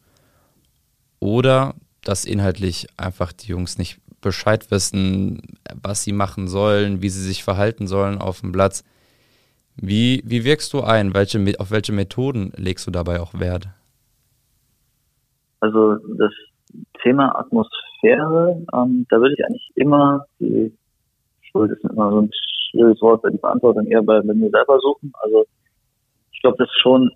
oder 1.20 1.74
dass 2.02 2.24
inhaltlich 2.24 2.88
einfach 2.96 3.32
die 3.32 3.48
Jungs 3.48 3.78
nicht 3.78 4.00
Bescheid 4.20 4.70
wissen, 4.70 5.58
was 5.82 6.02
sie 6.02 6.12
machen 6.12 6.48
sollen, 6.48 7.02
wie 7.02 7.08
sie 7.08 7.22
sich 7.22 7.44
verhalten 7.44 7.86
sollen 7.86 8.18
auf 8.18 8.40
dem 8.40 8.52
Platz. 8.52 8.84
Wie, 9.76 10.22
wie 10.26 10.44
wirkst 10.44 10.72
du 10.72 10.82
ein? 10.82 11.14
Welche, 11.14 11.54
auf 11.58 11.70
welche 11.70 11.92
Methoden 11.92 12.52
legst 12.56 12.86
du 12.86 12.90
dabei 12.90 13.20
auch 13.20 13.32
Wert? 13.34 13.68
Also 15.60 15.96
das 16.18 16.32
Thema 17.02 17.38
Atmosphäre, 17.38 18.64
ähm, 18.74 19.06
da 19.08 19.20
würde 19.20 19.34
ich 19.34 19.44
eigentlich 19.44 19.70
immer, 19.74 20.24
die 20.38 20.72
Schuld 21.50 21.72
ist 21.72 21.84
immer 21.84 22.10
so 22.10 22.20
ein 22.22 22.30
schwieriges 22.70 23.00
Wort, 23.02 23.22
bei 23.22 23.30
die 23.30 23.38
Verantwortung 23.38 23.86
eher 23.86 24.02
bei, 24.02 24.20
bei 24.20 24.34
mir 24.34 24.50
selber 24.50 24.78
suchen. 24.80 25.12
Also 25.22 25.46
ich 26.32 26.40
glaube, 26.40 26.56
das 26.58 26.70
schon 26.80 27.10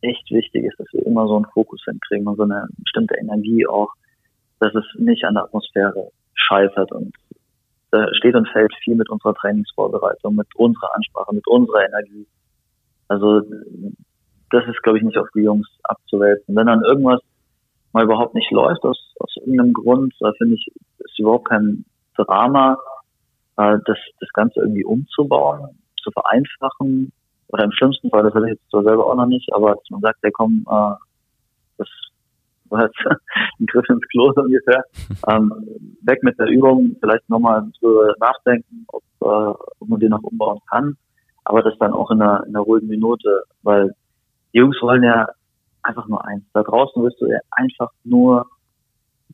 echt 0.00 0.30
wichtig 0.30 0.64
ist, 0.64 0.78
dass 0.78 0.86
wir 0.92 1.04
immer 1.06 1.26
so 1.26 1.36
einen 1.36 1.46
Fokus 1.46 1.82
hinkriegen 1.84 2.26
und 2.26 2.36
so 2.36 2.42
eine 2.42 2.66
bestimmte 2.78 3.16
Energie 3.16 3.66
auch, 3.66 3.92
dass 4.60 4.74
es 4.74 4.84
nicht 4.98 5.24
an 5.24 5.34
der 5.34 5.44
Atmosphäre 5.44 6.10
scheitert 6.34 6.92
und 6.92 7.14
da 7.90 8.12
steht 8.14 8.34
und 8.34 8.48
fällt 8.48 8.74
viel 8.82 8.96
mit 8.96 9.08
unserer 9.08 9.34
Trainingsvorbereitung, 9.34 10.34
mit 10.34 10.48
unserer 10.56 10.94
Ansprache, 10.96 11.34
mit 11.34 11.46
unserer 11.46 11.86
Energie. 11.86 12.26
Also 13.08 13.40
das 14.50 14.66
ist, 14.66 14.82
glaube 14.82 14.98
ich, 14.98 15.04
nicht 15.04 15.16
auf 15.16 15.28
die 15.34 15.42
Jungs 15.42 15.68
abzuwälzen. 15.84 16.56
Wenn 16.56 16.66
dann 16.66 16.82
irgendwas 16.82 17.20
mal 17.94 18.04
überhaupt 18.04 18.34
nicht 18.34 18.50
läuft 18.50 18.84
aus, 18.84 19.14
aus 19.20 19.36
irgendeinem 19.36 19.72
Grund, 19.72 20.12
da 20.20 20.32
finde 20.36 20.56
ich, 20.56 20.66
ist 20.98 21.18
überhaupt 21.18 21.48
kein 21.48 21.84
Drama, 22.16 22.76
äh, 23.56 23.78
das, 23.86 23.98
das 24.20 24.28
Ganze 24.34 24.60
irgendwie 24.60 24.84
umzubauen, 24.84 25.78
zu 26.02 26.10
vereinfachen, 26.10 27.12
oder 27.48 27.64
im 27.64 27.72
schlimmsten 27.72 28.10
Fall, 28.10 28.24
das 28.24 28.34
hatte 28.34 28.46
ich 28.46 28.54
jetzt 28.54 28.70
zwar 28.70 28.82
selber 28.82 29.06
auch 29.06 29.14
noch 29.14 29.26
nicht, 29.26 29.48
aber 29.52 29.76
dass 29.76 29.90
man 29.90 30.00
sagt, 30.00 30.18
ja 30.24 30.30
komm, 30.32 30.66
äh, 30.68 30.94
das 31.78 31.88
war 32.68 32.82
jetzt 32.82 32.98
ein 33.60 33.66
Griff 33.66 33.88
ins 33.88 34.06
Klo 34.08 34.32
ungefähr. 34.34 34.84
Ähm, 35.26 35.52
weg 36.02 36.22
mit 36.22 36.38
der 36.38 36.48
Übung, 36.48 36.96
vielleicht 37.00 37.28
nochmal 37.30 37.64
drüber 37.80 38.14
nachdenken, 38.20 38.84
ob, 38.88 39.02
äh, 39.22 39.24
ob 39.78 39.88
man 39.88 40.00
die 40.00 40.08
noch 40.08 40.22
umbauen 40.22 40.58
kann, 40.68 40.96
aber 41.44 41.62
das 41.62 41.78
dann 41.78 41.92
auch 41.92 42.10
in 42.10 42.20
einer, 42.20 42.44
in 42.44 42.54
einer 42.54 42.64
ruhigen 42.64 42.88
Minute, 42.88 43.44
weil 43.62 43.94
die 44.52 44.58
Jungs 44.58 44.76
wollen 44.82 45.02
ja 45.02 45.28
einfach 45.84 46.08
nur 46.08 46.24
eins. 46.26 46.44
Da 46.52 46.62
draußen 46.62 47.02
wirst 47.02 47.20
du 47.20 47.26
einfach 47.50 47.90
nur 48.04 48.46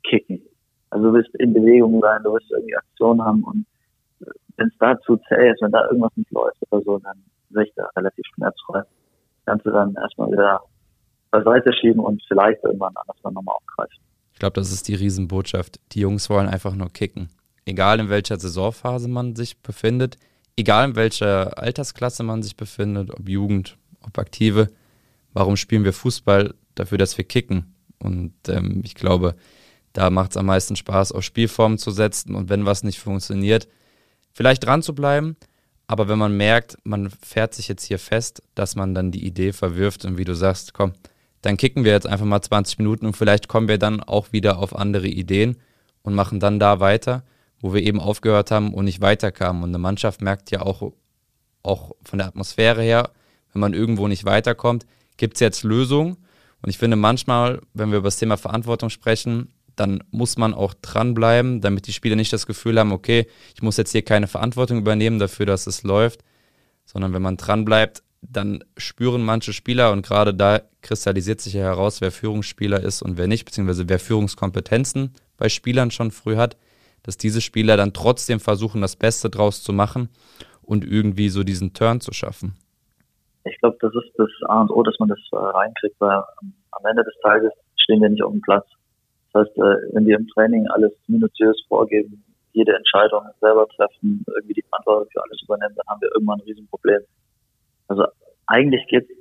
kicken. 0.05 0.43
Also 0.91 1.07
du 1.07 1.15
willst 1.15 1.35
in 1.37 1.55
Bewegung 1.55 2.01
sein, 2.01 2.23
du 2.23 2.33
willst 2.33 2.51
irgendwie 2.51 2.77
Aktion 2.77 3.23
haben 3.23 3.43
und 3.45 3.67
wenn 4.57 4.69
es 4.69 4.75
dazu 4.79 5.17
zählt, 5.29 5.57
wenn 5.63 5.71
da 5.71 5.87
irgendwas 5.87 6.13
nicht 6.17 6.31
läuft 6.31 6.59
oder 6.71 6.83
so, 6.83 6.99
dann 6.99 7.17
sehe 7.51 7.65
ich 7.65 7.73
da 7.77 7.89
relativ 7.97 8.25
schmerzfrei. 8.35 8.81
Das 8.81 9.47
Ganze 9.47 9.71
dann 9.71 9.95
erstmal 9.95 10.31
wieder 10.31 10.61
beiseite 11.31 11.73
schieben 11.73 12.01
und 12.01 12.23
vielleicht 12.29 12.63
irgendwann 12.65 12.95
anders 12.97 13.17
dann 13.23 13.35
nochmal 13.35 13.55
aufgreifen. 13.57 13.97
Ich 14.33 14.39
glaube, 14.39 14.55
das 14.55 14.73
ist 14.73 14.89
die 14.89 14.95
Riesenbotschaft. 14.95 15.81
Die 15.93 16.01
Jungs 16.01 16.29
wollen 16.29 16.49
einfach 16.49 16.75
nur 16.75 16.91
kicken. 16.91 17.31
Egal 17.65 18.01
in 18.01 18.11
welcher 18.11 18.39
Saisonphase 18.39 19.09
man 19.09 19.37
sich 19.37 19.63
befindet, 19.63 20.19
egal 20.57 20.91
in 20.91 20.97
welcher 20.97 21.59
Altersklasse 21.59 22.23
man 22.23 22.43
sich 22.43 22.57
befindet, 22.57 23.11
ob 23.13 23.29
Jugend, 23.29 23.77
ob 24.05 24.19
Aktive, 24.19 24.69
warum 25.33 25.57
spielen 25.57 25.85
wir 25.85 25.93
Fußball? 25.93 26.55
Dafür, 26.75 26.99
dass 26.99 27.19
wir 27.19 27.25
kicken. 27.25 27.75
Und 27.99 28.35
ähm, 28.49 28.83
ich 28.85 28.95
glaube, 28.95 29.35
da 29.93 30.11
macht 30.11 30.33
es 30.33 30.37
am 30.37 30.47
meisten 30.47 30.77
Spaß, 30.77 31.13
auf 31.13 31.25
Spielformen 31.25 31.79
zu 31.79 31.91
setzen 31.91 32.35
und 32.35 32.49
wenn 32.49 32.65
was 32.65 32.83
nicht 32.83 33.01
funktioniert, 33.01 33.69
vielleicht 34.33 34.65
dran 34.65 34.83
zu 34.83 34.95
bleiben, 34.95 35.37
aber 35.87 36.09
wenn 36.09 36.19
man 36.19 36.37
merkt, 36.37 36.79
man 36.85 37.11
fährt 37.11 37.55
sich 37.55 37.67
jetzt 37.67 37.85
hier 37.85 37.99
fest, 37.99 38.43
dass 38.55 38.77
man 38.77 38.95
dann 38.95 39.11
die 39.11 39.27
Idee 39.27 39.53
verwirft 39.53 40.05
und 40.05 40.19
wie 40.19 40.25
du 40.25 40.35
sagst, 40.35 40.73
komm, 40.73 40.93
dann 41.43 41.57
kicken 41.57 41.85
wir 41.85 41.93
jetzt 41.93 42.07
einfach 42.07 42.27
mal 42.27 42.41
20 42.41 42.79
Minuten 42.79 43.07
und 43.07 43.17
vielleicht 43.17 43.49
kommen 43.49 43.67
wir 43.67 43.79
dann 43.79 44.01
auch 44.01 44.33
wieder 44.33 44.59
auf 44.59 44.77
andere 44.77 45.09
Ideen 45.09 45.57
und 46.03 46.15
machen 46.15 46.39
dann 46.39 46.61
da 46.61 46.79
weiter, 46.81 47.25
wo 47.59 47.75
wir 47.75 47.83
eben 47.83 47.99
aufgehört 47.99 48.51
haben 48.51 48.73
und 48.73 48.85
nicht 48.85 49.01
weiterkamen. 49.01 49.63
Und 49.63 49.71
eine 49.71 49.79
Mannschaft 49.79 50.23
merkt 50.23 50.51
ja 50.51 50.63
auch, 50.63 50.93
auch 51.63 51.97
von 52.05 52.19
der 52.19 52.29
Atmosphäre 52.29 52.83
her, 52.83 53.11
wenn 53.53 53.61
man 53.61 53.75
irgendwo 53.75 54.07
nicht 54.07 54.25
weiterkommt, 54.25 54.87
gibt 55.21 55.37
es 55.37 55.41
jetzt 55.41 55.63
Lösungen. 55.63 56.17
Und 56.63 56.69
ich 56.69 56.79
finde 56.79 56.97
manchmal, 56.97 57.61
wenn 57.75 57.91
wir 57.91 57.99
über 57.99 58.09
das 58.09 58.19
Thema 58.19 58.37
Verantwortung 58.37 58.91
sprechen, 58.91 59.53
dann 59.77 60.03
muss 60.11 60.37
man 60.37 60.53
auch 60.53 60.75
dranbleiben, 60.75 61.61
damit 61.61 61.87
die 61.87 61.93
Spieler 61.93 62.17
nicht 62.17 62.33
das 62.33 62.47
Gefühl 62.47 62.79
haben, 62.79 62.93
okay, 62.93 63.27
ich 63.55 63.63
muss 63.63 63.77
jetzt 63.77 63.93
hier 63.93 64.03
keine 64.03 64.27
Verantwortung 64.27 64.79
übernehmen 64.79 65.19
dafür, 65.19 65.47
dass 65.47 65.67
es 65.67 65.85
läuft, 65.85 66.23
sondern 66.85 67.13
wenn 67.13 67.23
man 67.23 67.37
dranbleibt, 67.37 68.03
dann 68.23 68.65
spüren 68.77 69.23
manche 69.23 69.53
Spieler 69.53 69.93
und 69.93 70.05
gerade 70.05 70.35
da 70.35 70.61
kristallisiert 70.83 71.41
sich 71.41 71.55
ja 71.55 71.63
heraus, 71.63 72.01
wer 72.01 72.13
Führungsspieler 72.13 72.81
ist 72.81 73.01
und 73.01 73.17
wer 73.17 73.27
nicht, 73.27 73.45
beziehungsweise 73.45 73.89
wer 73.89 73.99
Führungskompetenzen 73.99 75.15
bei 75.39 75.49
Spielern 75.49 75.91
schon 75.91 76.11
früh 76.11 76.37
hat, 76.37 76.57
dass 77.03 77.17
diese 77.17 77.41
Spieler 77.41 77.79
dann 77.79 77.95
trotzdem 77.95 78.41
versuchen, 78.41 78.83
das 78.83 78.97
Beste 78.97 79.31
draus 79.31 79.63
zu 79.63 79.73
machen 79.73 80.11
und 80.61 80.85
irgendwie 80.85 81.31
so 81.31 81.43
diesen 81.43 81.73
Turn 81.73 82.03
zu 82.03 82.13
schaffen? 82.13 82.55
Ich 83.45 83.59
glaube, 83.59 83.79
das 83.81 83.93
ist 83.95 84.13
das 84.17 84.29
A 84.49 84.61
und 84.61 84.71
O, 84.71 84.83
dass 84.83 84.99
man 84.99 85.09
das 85.09 85.21
äh, 85.33 85.37
reinkriegt, 85.37 85.97
weil 85.99 86.23
am 86.73 86.85
Ende 86.85 87.05
des 87.05 87.15
Tages 87.23 87.53
stehen 87.77 88.03
wir 88.03 88.09
nicht 88.09 88.23
auf 88.23 88.33
dem 88.33 88.43
Platz. 88.43 88.67
Das 89.33 89.47
heißt, 89.47 89.57
äh, 89.59 89.95
wenn 89.95 90.07
wir 90.07 90.19
im 90.19 90.29
Training 90.29 90.67
alles 90.69 90.93
minutiös 91.07 91.63
vorgeben, 91.69 92.23
jede 92.53 92.75
Entscheidung 92.75 93.23
selber 93.41 93.67
treffen, 93.69 94.25
irgendwie 94.35 94.55
die 94.55 94.65
Verantwortung 94.69 95.09
für 95.13 95.23
alles 95.23 95.41
übernehmen, 95.43 95.75
dann 95.77 95.87
haben 95.87 96.01
wir 96.01 96.11
irgendwann 96.15 96.41
ein 96.41 96.45
Riesenproblem. 96.45 97.03
Also 97.89 98.07
eigentlich 98.47 98.87
geht 98.89 99.09
es 99.09 99.17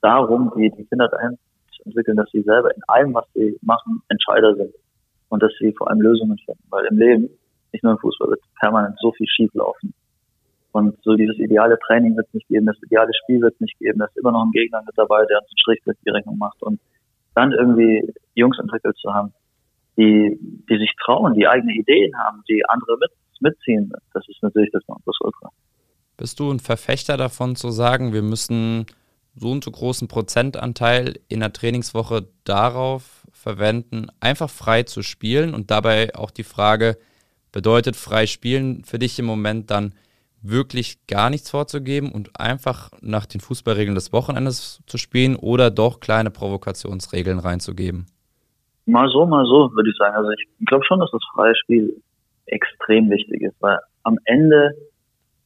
darum, 0.00 0.52
die, 0.56 0.70
die 0.70 0.84
Kinder 0.84 1.08
dahin 1.08 1.38
zu 1.76 1.84
entwickeln, 1.84 2.16
dass 2.16 2.30
sie 2.30 2.42
selber 2.42 2.74
in 2.74 2.82
allem, 2.88 3.14
was 3.14 3.26
sie 3.34 3.56
machen, 3.62 4.02
Entscheider 4.08 4.54
sind. 4.56 4.74
Und 5.28 5.42
dass 5.42 5.52
sie 5.58 5.72
vor 5.72 5.88
allem 5.88 6.00
Lösungen 6.00 6.38
finden. 6.44 6.62
Weil 6.70 6.84
im 6.86 6.98
Leben, 6.98 7.30
nicht 7.72 7.82
nur 7.82 7.92
im 7.92 7.98
Fußball, 7.98 8.30
wird 8.30 8.42
permanent 8.60 8.96
so 9.00 9.10
viel 9.12 9.26
schief 9.26 9.52
laufen. 9.54 9.94
Und 10.74 10.96
so 11.04 11.14
dieses 11.14 11.38
ideale 11.38 11.78
Training 11.86 12.16
wird 12.16 12.26
es 12.26 12.34
nicht 12.34 12.48
geben, 12.48 12.66
das 12.66 12.76
ideale 12.82 13.12
Spiel 13.22 13.40
wird 13.40 13.54
es 13.54 13.60
nicht 13.60 13.78
geben, 13.78 14.00
da 14.00 14.06
ist 14.06 14.16
immer 14.16 14.32
noch 14.32 14.42
ein 14.42 14.50
Gegner 14.50 14.82
mit 14.84 14.98
dabei, 14.98 15.24
der 15.26 15.38
uns 15.38 15.46
einen 15.48 15.58
Strich 15.58 15.80
durch 15.84 15.96
die 16.04 16.10
Rechnung 16.10 16.36
macht. 16.36 16.60
Und 16.64 16.80
dann 17.36 17.52
irgendwie 17.52 18.12
Jungs 18.34 18.58
entwickelt 18.58 18.96
zu 18.96 19.14
haben, 19.14 19.32
die, 19.96 20.36
die 20.68 20.76
sich 20.76 20.90
trauen, 21.04 21.34
die 21.34 21.46
eigene 21.46 21.74
Ideen 21.74 22.18
haben, 22.18 22.42
die 22.48 22.60
andere 22.66 22.96
mit, 22.98 23.10
mitziehen, 23.38 23.92
das 24.14 24.28
ist 24.28 24.42
natürlich 24.42 24.72
das 24.72 24.82
Nonplusultra. 24.88 25.50
Bist 26.16 26.40
du 26.40 26.50
ein 26.50 26.58
Verfechter 26.58 27.16
davon 27.16 27.54
zu 27.54 27.70
sagen, 27.70 28.12
wir 28.12 28.22
müssen 28.22 28.86
so 29.36 29.52
einen 29.52 29.62
so 29.62 29.70
großen 29.70 30.08
Prozentanteil 30.08 31.20
in 31.28 31.38
der 31.38 31.52
Trainingswoche 31.52 32.26
darauf 32.42 33.24
verwenden, 33.30 34.08
einfach 34.18 34.50
frei 34.50 34.82
zu 34.82 35.02
spielen 35.02 35.54
und 35.54 35.70
dabei 35.70 36.16
auch 36.16 36.32
die 36.32 36.42
Frage, 36.42 36.98
bedeutet 37.52 37.94
frei 37.94 38.26
spielen 38.26 38.82
für 38.82 38.98
dich 38.98 39.20
im 39.20 39.26
Moment 39.26 39.70
dann 39.70 39.94
wirklich 40.44 41.06
gar 41.06 41.30
nichts 41.30 41.50
vorzugeben 41.50 42.12
und 42.12 42.38
einfach 42.38 42.90
nach 43.00 43.26
den 43.26 43.40
Fußballregeln 43.40 43.94
des 43.94 44.12
Wochenendes 44.12 44.82
zu 44.86 44.98
spielen 44.98 45.36
oder 45.36 45.70
doch 45.70 46.00
kleine 46.00 46.30
Provokationsregeln 46.30 47.38
reinzugeben? 47.38 48.06
Mal 48.86 49.08
so, 49.08 49.24
mal 49.24 49.46
so, 49.46 49.74
würde 49.74 49.90
ich 49.90 49.96
sagen. 49.96 50.14
Also 50.14 50.30
ich 50.30 50.46
glaube 50.66 50.84
schon, 50.84 51.00
dass 51.00 51.10
das 51.10 51.22
freie 51.34 51.56
Spiel 51.56 51.96
extrem 52.46 53.10
wichtig 53.10 53.40
ist, 53.42 53.56
weil 53.60 53.78
am 54.02 54.18
Ende 54.26 54.72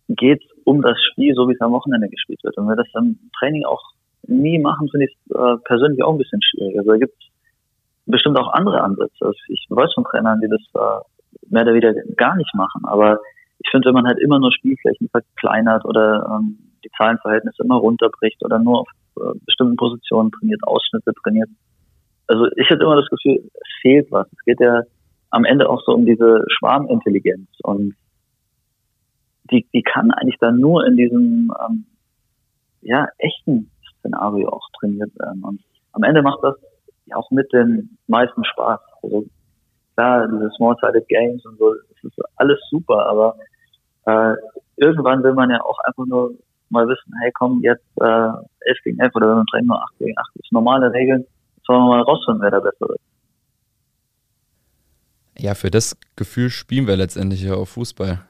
geht 0.08 0.42
es 0.42 0.50
um 0.64 0.82
das 0.82 0.98
Spiel, 1.12 1.34
so 1.34 1.48
wie 1.48 1.54
es 1.54 1.60
am 1.60 1.72
Wochenende 1.72 2.08
gespielt 2.08 2.42
wird. 2.42 2.56
Und 2.56 2.64
wenn 2.64 2.76
wir 2.76 2.82
das 2.82 2.92
im 2.94 3.18
Training 3.38 3.64
auch 3.64 3.82
nie 4.26 4.58
machen, 4.58 4.88
finde 4.88 5.06
ich 5.06 5.16
es 5.26 5.36
äh, 5.36 5.56
persönlich 5.64 6.02
auch 6.02 6.12
ein 6.12 6.18
bisschen 6.18 6.42
schwierig. 6.42 6.78
Also 6.78 6.90
da 6.90 6.96
gibt 6.96 7.14
es 7.14 7.28
bestimmt 8.06 8.38
auch 8.38 8.52
andere 8.52 8.82
Ansätze. 8.82 9.24
Also 9.24 9.38
ich 9.48 9.66
weiß 9.68 9.92
von 9.94 10.04
Trainern, 10.04 10.40
die 10.40 10.48
das 10.48 10.60
äh, 10.74 11.50
mehr 11.50 11.62
oder 11.62 11.74
weniger 11.74 11.94
gar 12.16 12.34
nicht 12.36 12.52
machen. 12.54 12.84
Aber 12.84 13.20
ich 13.58 13.70
finde, 13.70 13.88
wenn 13.88 13.94
man 13.94 14.06
halt 14.06 14.18
immer 14.18 14.38
nur 14.38 14.52
Spielflächen 14.52 15.08
verkleinert 15.08 15.84
oder 15.84 16.38
ähm, 16.38 16.58
die 16.84 16.90
Zahlenverhältnisse 16.96 17.62
immer 17.62 17.76
runterbricht 17.76 18.44
oder 18.44 18.58
nur 18.58 18.80
auf 18.80 18.88
äh, 19.16 19.38
bestimmten 19.44 19.76
Positionen 19.76 20.30
trainiert, 20.30 20.62
Ausschnitte 20.64 21.12
trainiert, 21.22 21.48
also 22.28 22.46
ich 22.56 22.68
hätte 22.68 22.84
immer 22.84 22.96
das 22.96 23.08
Gefühl, 23.08 23.42
es 23.54 23.80
fehlt 23.80 24.12
was. 24.12 24.26
Es 24.30 24.44
geht 24.44 24.60
ja 24.60 24.82
am 25.30 25.44
Ende 25.44 25.68
auch 25.68 25.82
so 25.84 25.92
um 25.92 26.06
diese 26.06 26.44
Schwarmintelligenz 26.48 27.48
und 27.62 27.94
die, 29.50 29.66
die 29.72 29.82
kann 29.82 30.10
eigentlich 30.10 30.38
dann 30.38 30.60
nur 30.60 30.86
in 30.86 30.96
diesem 30.96 31.52
ähm, 31.66 31.86
ja 32.82 33.08
echten 33.18 33.70
Szenario 33.98 34.50
auch 34.50 34.68
trainiert 34.78 35.10
werden. 35.18 35.42
Und 35.42 35.60
am 35.92 36.02
Ende 36.02 36.22
macht 36.22 36.40
das 36.42 36.56
ja 37.06 37.16
auch 37.16 37.30
mit 37.30 37.50
den 37.52 37.96
meisten 38.06 38.44
Spaß. 38.44 38.80
Also 39.02 39.24
klar, 39.94 40.28
diese 40.28 40.50
Small-Sided 40.56 41.08
Games 41.08 41.44
und 41.46 41.58
so, 41.58 41.74
das 41.74 42.04
ist 42.04 42.22
alles 42.36 42.58
super, 42.70 43.06
aber 43.06 43.36
äh, 44.08 44.34
irgendwann 44.76 45.22
will 45.22 45.34
man 45.34 45.50
ja 45.50 45.60
auch 45.62 45.78
einfach 45.84 46.06
nur 46.06 46.34
mal 46.70 46.86
wissen, 46.88 47.12
hey 47.22 47.30
komm, 47.32 47.60
jetzt 47.62 47.84
äh, 48.00 48.04
11 48.04 48.78
gegen 48.84 49.00
11 49.00 49.14
oder 49.14 49.28
wenn 49.28 49.36
man 49.36 49.46
trainiert 49.46 49.68
nur 49.68 49.82
8 49.82 49.98
gegen 49.98 50.18
8, 50.18 50.26
das 50.34 50.44
ist 50.44 50.52
normale 50.52 50.92
Regeln 50.92 51.24
sollen 51.68 51.82
wir 51.82 51.88
mal 51.88 52.02
rausfinden, 52.02 52.42
wer 52.42 52.50
der 52.50 52.60
Bessere 52.60 52.94
ist. 52.94 53.00
Ja, 55.38 55.54
für 55.54 55.70
das 55.70 55.96
Gefühl 56.16 56.50
spielen 56.50 56.88
wir 56.88 56.96
letztendlich 56.96 57.42
ja 57.42 57.54
auch 57.54 57.66
Fußball. 57.66 58.24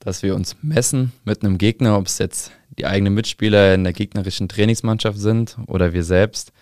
Dass 0.00 0.22
wir 0.22 0.34
uns 0.34 0.56
messen 0.62 1.12
mit 1.24 1.44
einem 1.44 1.58
Gegner, 1.58 1.96
ob 1.98 2.06
es 2.06 2.18
jetzt 2.18 2.52
die 2.78 2.86
eigenen 2.86 3.14
Mitspieler 3.14 3.74
in 3.74 3.84
der 3.84 3.92
gegnerischen 3.92 4.48
Trainingsmannschaft 4.48 5.18
sind 5.18 5.58
oder 5.66 5.92
wir 5.92 6.04
selbst. 6.04 6.52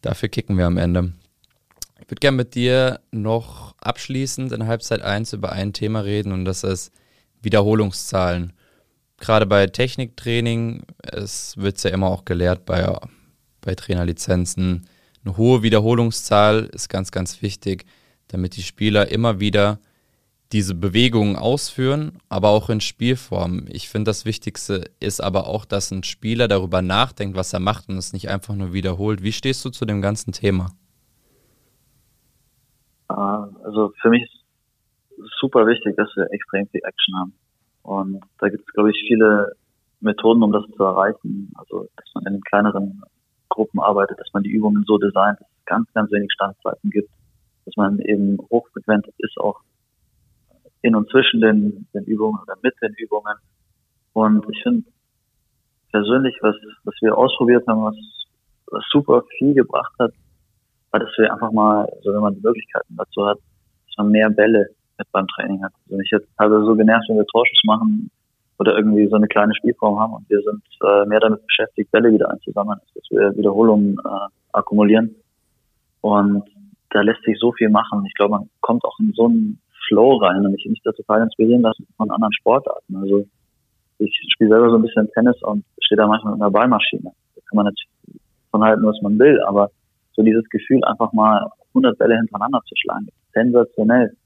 Dafür 0.00 0.28
kicken 0.28 0.56
wir 0.56 0.66
am 0.66 0.78
Ende. 0.78 1.12
Ich 2.00 2.08
würde 2.08 2.20
gerne 2.20 2.36
mit 2.36 2.54
dir 2.54 3.00
noch 3.10 3.74
abschließend 3.80 4.52
in 4.52 4.68
Halbzeit 4.68 5.02
1 5.02 5.32
über 5.32 5.50
ein 5.50 5.72
Thema 5.72 6.00
reden 6.00 6.32
und 6.32 6.44
das 6.44 6.62
ist 6.62 6.92
Wiederholungszahlen. 7.46 8.52
Gerade 9.18 9.46
bei 9.46 9.66
Techniktraining, 9.68 10.82
es 11.00 11.56
wird 11.56 11.82
ja 11.82 11.90
immer 11.90 12.08
auch 12.08 12.26
gelehrt 12.26 12.66
bei, 12.66 12.94
bei 13.62 13.74
Trainerlizenzen, 13.74 14.86
eine 15.24 15.36
hohe 15.36 15.62
Wiederholungszahl 15.62 16.68
ist 16.72 16.88
ganz, 16.88 17.10
ganz 17.10 17.42
wichtig, 17.42 17.86
damit 18.28 18.56
die 18.56 18.62
Spieler 18.62 19.10
immer 19.10 19.40
wieder 19.40 19.80
diese 20.52 20.74
Bewegungen 20.74 21.34
ausführen, 21.34 22.18
aber 22.28 22.50
auch 22.50 22.70
in 22.70 22.80
Spielform. 22.80 23.66
Ich 23.68 23.88
finde, 23.88 24.10
das 24.10 24.24
Wichtigste 24.24 24.84
ist 25.00 25.20
aber 25.20 25.48
auch, 25.48 25.64
dass 25.64 25.90
ein 25.90 26.04
Spieler 26.04 26.46
darüber 26.46 26.82
nachdenkt, 26.82 27.36
was 27.36 27.52
er 27.52 27.58
macht 27.58 27.88
und 27.88 27.96
es 27.96 28.12
nicht 28.12 28.28
einfach 28.28 28.54
nur 28.54 28.72
wiederholt. 28.72 29.22
Wie 29.24 29.32
stehst 29.32 29.64
du 29.64 29.70
zu 29.70 29.84
dem 29.84 30.00
ganzen 30.00 30.32
Thema? 30.32 30.70
Ah, 33.08 33.48
also 33.64 33.92
für 34.00 34.10
mich 34.10 34.22
ist 34.22 34.45
super 35.40 35.66
wichtig, 35.66 35.96
dass 35.96 36.08
wir 36.16 36.30
extrem 36.32 36.66
viel 36.68 36.80
Action 36.84 37.18
haben. 37.18 37.32
Und 37.82 38.20
da 38.38 38.48
gibt 38.48 38.66
es, 38.66 38.74
glaube 38.74 38.90
ich, 38.90 39.04
viele 39.06 39.52
Methoden, 40.00 40.42
um 40.42 40.52
das 40.52 40.64
zu 40.76 40.82
erreichen. 40.82 41.52
Also, 41.54 41.88
dass 41.96 42.06
man 42.14 42.34
in 42.34 42.40
kleineren 42.42 43.02
Gruppen 43.48 43.80
arbeitet, 43.80 44.18
dass 44.18 44.32
man 44.32 44.42
die 44.42 44.50
Übungen 44.50 44.84
so 44.86 44.98
designt, 44.98 45.40
dass 45.40 45.48
es 45.48 45.64
ganz, 45.66 45.92
ganz 45.94 46.10
wenig 46.10 46.32
Standzeiten 46.32 46.90
gibt, 46.90 47.10
dass 47.64 47.76
man 47.76 47.98
eben 48.00 48.38
hochfrequent 48.50 49.06
ist 49.18 49.38
auch 49.38 49.60
in 50.82 50.94
und 50.94 51.10
zwischen 51.10 51.40
den, 51.40 51.86
den 51.94 52.04
Übungen 52.04 52.40
oder 52.42 52.56
mit 52.62 52.74
den 52.82 52.94
Übungen. 52.94 53.34
Und 54.12 54.44
ich 54.50 54.62
finde 54.62 54.84
persönlich, 55.90 56.36
was, 56.42 56.54
was 56.84 56.94
wir 57.00 57.16
ausprobiert 57.16 57.66
haben, 57.66 57.82
was, 57.82 57.96
was 58.70 58.84
super 58.90 59.24
viel 59.38 59.54
gebracht 59.54 59.92
hat, 59.98 60.12
war, 60.90 61.00
dass 61.00 61.10
wir 61.16 61.32
einfach 61.32 61.52
mal, 61.52 61.88
so 62.02 62.12
wenn 62.12 62.20
man 62.20 62.34
die 62.34 62.40
Möglichkeiten 62.40 62.96
dazu 62.96 63.26
hat, 63.26 63.38
dass 63.86 63.96
man 63.98 64.10
mehr 64.10 64.30
Bälle 64.30 64.68
mit 64.98 65.10
beim 65.12 65.26
Training 65.28 65.62
hat. 65.62 65.72
Also 65.90 66.00
ich 66.00 66.10
jetzt 66.10 66.28
habe 66.38 66.64
so 66.64 66.74
genervt, 66.74 67.08
wenn 67.08 67.16
wir 67.16 67.26
Torschuss 67.26 67.62
machen, 67.64 68.10
oder 68.58 68.76
irgendwie 68.76 69.06
so 69.08 69.16
eine 69.16 69.28
kleine 69.28 69.54
Spielform 69.54 69.98
haben 69.98 70.14
und 70.14 70.28
wir 70.30 70.40
sind 70.40 70.62
äh, 70.82 71.06
mehr 71.06 71.20
damit 71.20 71.46
beschäftigt, 71.46 71.90
Bälle 71.90 72.12
wieder 72.12 72.30
einzusammeln, 72.30 72.80
dass 72.94 73.04
wir 73.10 73.36
Wiederholungen 73.36 73.98
äh, 73.98 74.28
akkumulieren. 74.52 75.14
Und 76.00 76.44
da 76.90 77.02
lässt 77.02 77.22
sich 77.24 77.38
so 77.38 77.52
viel 77.52 77.68
machen. 77.68 78.04
Ich 78.06 78.14
glaube, 78.14 78.32
man 78.32 78.48
kommt 78.60 78.84
auch 78.84 78.98
in 79.00 79.12
so 79.14 79.26
einen 79.26 79.60
Flow 79.86 80.16
rein 80.16 80.44
und 80.44 80.54
ich 80.54 80.66
mich 80.66 80.80
da 80.84 80.92
total 80.92 81.22
inspirieren 81.22 81.62
lassen 81.62 81.86
von 81.96 82.10
anderen 82.10 82.32
Sportarten. 82.32 82.96
Also 82.96 83.26
ich 83.98 84.14
spiele 84.32 84.50
selber 84.50 84.70
so 84.70 84.76
ein 84.76 84.82
bisschen 84.82 85.10
Tennis 85.12 85.40
und 85.42 85.64
stehe 85.82 85.96
da 85.96 86.06
manchmal 86.06 86.34
mit 86.34 86.42
einer 86.42 86.50
Ballmaschine. 86.50 87.12
Da 87.34 87.40
kann 87.48 87.56
man 87.56 87.66
jetzt 87.66 87.84
von 88.50 88.62
halten, 88.62 88.84
was 88.86 89.00
man 89.02 89.18
will, 89.18 89.40
aber 89.42 89.70
so 90.14 90.22
dieses 90.22 90.48
Gefühl, 90.48 90.82
einfach 90.84 91.12
mal 91.12 91.46
100 91.68 91.98
Bälle 91.98 92.16
hintereinander 92.16 92.60
zu 92.66 92.74
schlagen, 92.76 93.08
sensationell. 93.34 94.16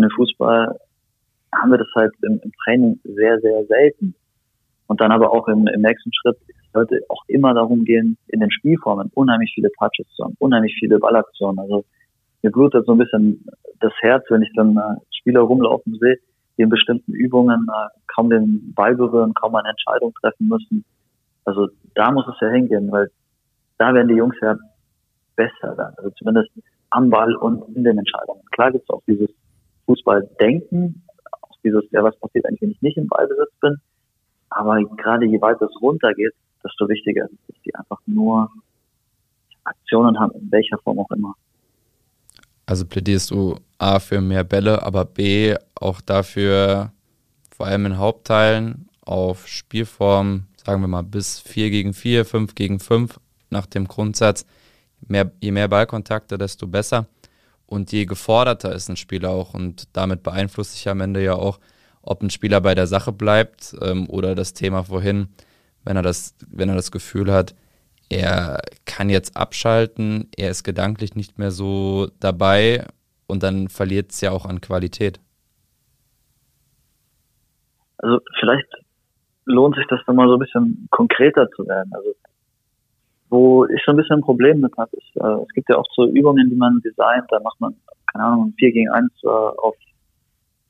Und 0.00 0.04
im 0.04 0.10
Fußball 0.16 0.78
haben 1.54 1.70
wir 1.70 1.76
das 1.76 1.88
halt 1.94 2.12
im, 2.22 2.40
im 2.42 2.52
Training 2.64 2.98
sehr, 3.04 3.38
sehr 3.40 3.66
selten. 3.66 4.14
Und 4.86 4.98
dann 5.02 5.12
aber 5.12 5.30
auch 5.30 5.46
im, 5.48 5.66
im 5.66 5.82
nächsten 5.82 6.10
Schritt 6.14 6.38
sollte 6.72 7.00
auch 7.10 7.22
immer 7.26 7.52
darum 7.52 7.84
gehen, 7.84 8.16
in 8.28 8.40
den 8.40 8.50
Spielformen 8.50 9.10
unheimlich 9.12 9.52
viele 9.54 9.70
Touches 9.72 10.10
zu 10.14 10.24
haben, 10.24 10.36
unheimlich 10.38 10.74
viele 10.78 10.98
Ballaktionen. 10.98 11.58
Also 11.58 11.84
mir 12.42 12.50
blutet 12.50 12.86
so 12.86 12.92
ein 12.92 12.98
bisschen 12.98 13.44
das 13.80 13.92
Herz, 14.00 14.24
wenn 14.30 14.40
ich 14.40 14.50
dann 14.54 14.78
äh, 14.78 14.96
Spieler 15.18 15.40
rumlaufen 15.40 15.98
sehe, 16.00 16.16
die 16.56 16.62
in 16.62 16.70
bestimmten 16.70 17.12
Übungen 17.12 17.66
äh, 17.68 17.88
kaum 18.14 18.30
den 18.30 18.72
Ball 18.74 18.94
berühren, 18.94 19.34
kaum 19.34 19.54
eine 19.54 19.68
Entscheidung 19.68 20.14
treffen 20.22 20.48
müssen. 20.48 20.82
Also 21.44 21.68
da 21.94 22.10
muss 22.10 22.26
es 22.26 22.40
ja 22.40 22.48
hingehen, 22.48 22.90
weil 22.90 23.10
da 23.76 23.92
werden 23.92 24.08
die 24.08 24.14
Jungs 24.14 24.36
ja 24.40 24.56
besser 25.36 25.74
dann. 25.76 25.92
Also 25.98 26.08
zumindest 26.16 26.48
am 26.88 27.10
Ball 27.10 27.36
und 27.36 27.76
in 27.76 27.84
den 27.84 27.98
Entscheidungen. 27.98 28.40
Klar 28.52 28.72
gibt 28.72 28.84
es 28.84 28.90
auch 28.90 29.02
dieses 29.06 29.28
Fußballdenken, 29.86 31.02
dieses, 31.64 31.84
ja, 31.90 32.02
was 32.02 32.16
passiert 32.18 32.46
eigentlich, 32.46 32.62
wenn 32.62 32.70
ich 32.70 32.82
nicht 32.82 32.96
im 32.96 33.06
Ballbesitz 33.06 33.52
bin. 33.60 33.76
Aber 34.50 34.82
gerade 34.96 35.26
je 35.26 35.40
weiter 35.40 35.66
es 35.66 35.82
runtergeht, 35.82 36.32
desto 36.64 36.88
wichtiger 36.88 37.24
ist 37.24 37.38
dass 37.48 37.56
die 37.64 37.74
einfach 37.74 38.00
nur 38.06 38.50
Aktionen 39.64 40.18
haben, 40.18 40.32
in 40.32 40.50
welcher 40.50 40.78
Form 40.78 40.98
auch 40.98 41.10
immer. 41.10 41.34
Also 42.66 42.86
plädierst 42.86 43.30
du 43.30 43.56
A 43.78 43.98
für 43.98 44.20
mehr 44.20 44.44
Bälle, 44.44 44.82
aber 44.82 45.04
B 45.04 45.54
auch 45.74 46.00
dafür, 46.00 46.92
vor 47.50 47.66
allem 47.66 47.86
in 47.86 47.98
Hauptteilen, 47.98 48.88
auf 49.02 49.48
Spielform, 49.48 50.44
sagen 50.64 50.80
wir 50.80 50.88
mal, 50.88 51.02
bis 51.02 51.40
4 51.40 51.70
gegen 51.70 51.92
4, 51.92 52.24
5 52.24 52.54
gegen 52.54 52.78
5, 52.78 53.18
nach 53.50 53.66
dem 53.66 53.88
Grundsatz, 53.88 54.46
mehr, 55.06 55.30
je 55.40 55.50
mehr 55.50 55.68
Ballkontakte, 55.68 56.38
desto 56.38 56.66
besser. 56.66 57.06
Und 57.70 57.92
je 57.92 58.04
geforderter 58.04 58.74
ist 58.74 58.88
ein 58.88 58.96
Spieler 58.96 59.30
auch 59.30 59.54
und 59.54 59.96
damit 59.96 60.24
beeinflusst 60.24 60.72
sich 60.72 60.88
am 60.88 61.00
Ende 61.00 61.22
ja 61.22 61.34
auch, 61.34 61.60
ob 62.02 62.20
ein 62.20 62.28
Spieler 62.28 62.60
bei 62.60 62.74
der 62.74 62.88
Sache 62.88 63.12
bleibt 63.12 63.76
ähm, 63.80 64.10
oder 64.10 64.34
das 64.34 64.54
Thema 64.54 64.82
vorhin, 64.82 65.28
wenn 65.84 65.94
er 65.94 66.02
das, 66.02 66.34
wenn 66.50 66.68
er 66.68 66.74
das 66.74 66.90
Gefühl 66.90 67.32
hat, 67.32 67.54
er 68.08 68.60
kann 68.86 69.08
jetzt 69.08 69.36
abschalten, 69.36 70.28
er 70.36 70.50
ist 70.50 70.64
gedanklich 70.64 71.14
nicht 71.14 71.38
mehr 71.38 71.52
so 71.52 72.08
dabei 72.18 72.86
und 73.28 73.44
dann 73.44 73.68
verliert 73.68 74.10
es 74.10 74.20
ja 74.20 74.32
auch 74.32 74.46
an 74.46 74.60
Qualität. 74.60 75.20
Also 77.98 78.18
vielleicht 78.40 78.66
lohnt 79.44 79.76
sich 79.76 79.86
das 79.88 80.00
dann 80.08 80.16
mal 80.16 80.26
so 80.26 80.34
ein 80.34 80.40
bisschen 80.40 80.88
konkreter 80.90 81.48
zu 81.50 81.64
werden. 81.68 81.92
Also 81.94 82.16
wo 83.30 83.64
ich 83.66 83.80
so 83.86 83.92
ein 83.92 83.96
bisschen 83.96 84.16
ein 84.16 84.22
Problem 84.22 84.60
mit 84.60 84.76
habe, 84.76 84.90
ist, 84.96 85.16
äh, 85.16 85.42
es 85.42 85.48
gibt 85.54 85.68
ja 85.70 85.76
auch 85.76 85.86
so 85.94 86.06
Übungen, 86.06 86.50
die 86.50 86.56
man 86.56 86.80
designt, 86.84 87.26
da 87.30 87.38
macht 87.40 87.60
man, 87.60 87.74
keine 88.12 88.24
Ahnung, 88.24 88.54
4 88.58 88.72
gegen 88.72 88.90
1 88.90 89.10
äh, 89.22 89.28
auf 89.28 89.76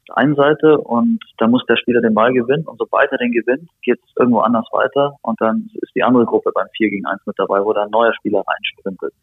der 0.09 0.19
einen 0.19 0.37
Seite 0.37 0.79
und 0.79 1.21
da 1.39 1.49
muss 1.49 1.65
der 1.67 1.77
Spieler 1.77 2.03
den 2.03 2.15
Ball 2.15 2.33
gewinnen 2.33 2.67
und 2.67 2.79
sobald 2.79 3.11
er 3.13 3.19
den 3.19 3.33
gewinnt, 3.33 3.69
geht 3.83 3.99
es 4.05 4.13
irgendwo 4.19 4.41
anders 4.41 4.67
weiter 4.73 5.17
und 5.23 5.41
dann 5.41 5.71
ist 5.75 5.95
die 5.95 6.03
andere 6.03 6.27
Gruppe 6.27 6.53
beim 6.55 6.67
4 6.77 6.91
gegen 6.91 7.07
1 7.07 7.27
mit 7.27 7.39
dabei, 7.39 7.65
wo 7.65 7.73
da 7.73 7.85
ein 7.85 7.91
neuer 7.91 8.13
Spieler 8.15 8.43
reinsprintet. 8.47 9.15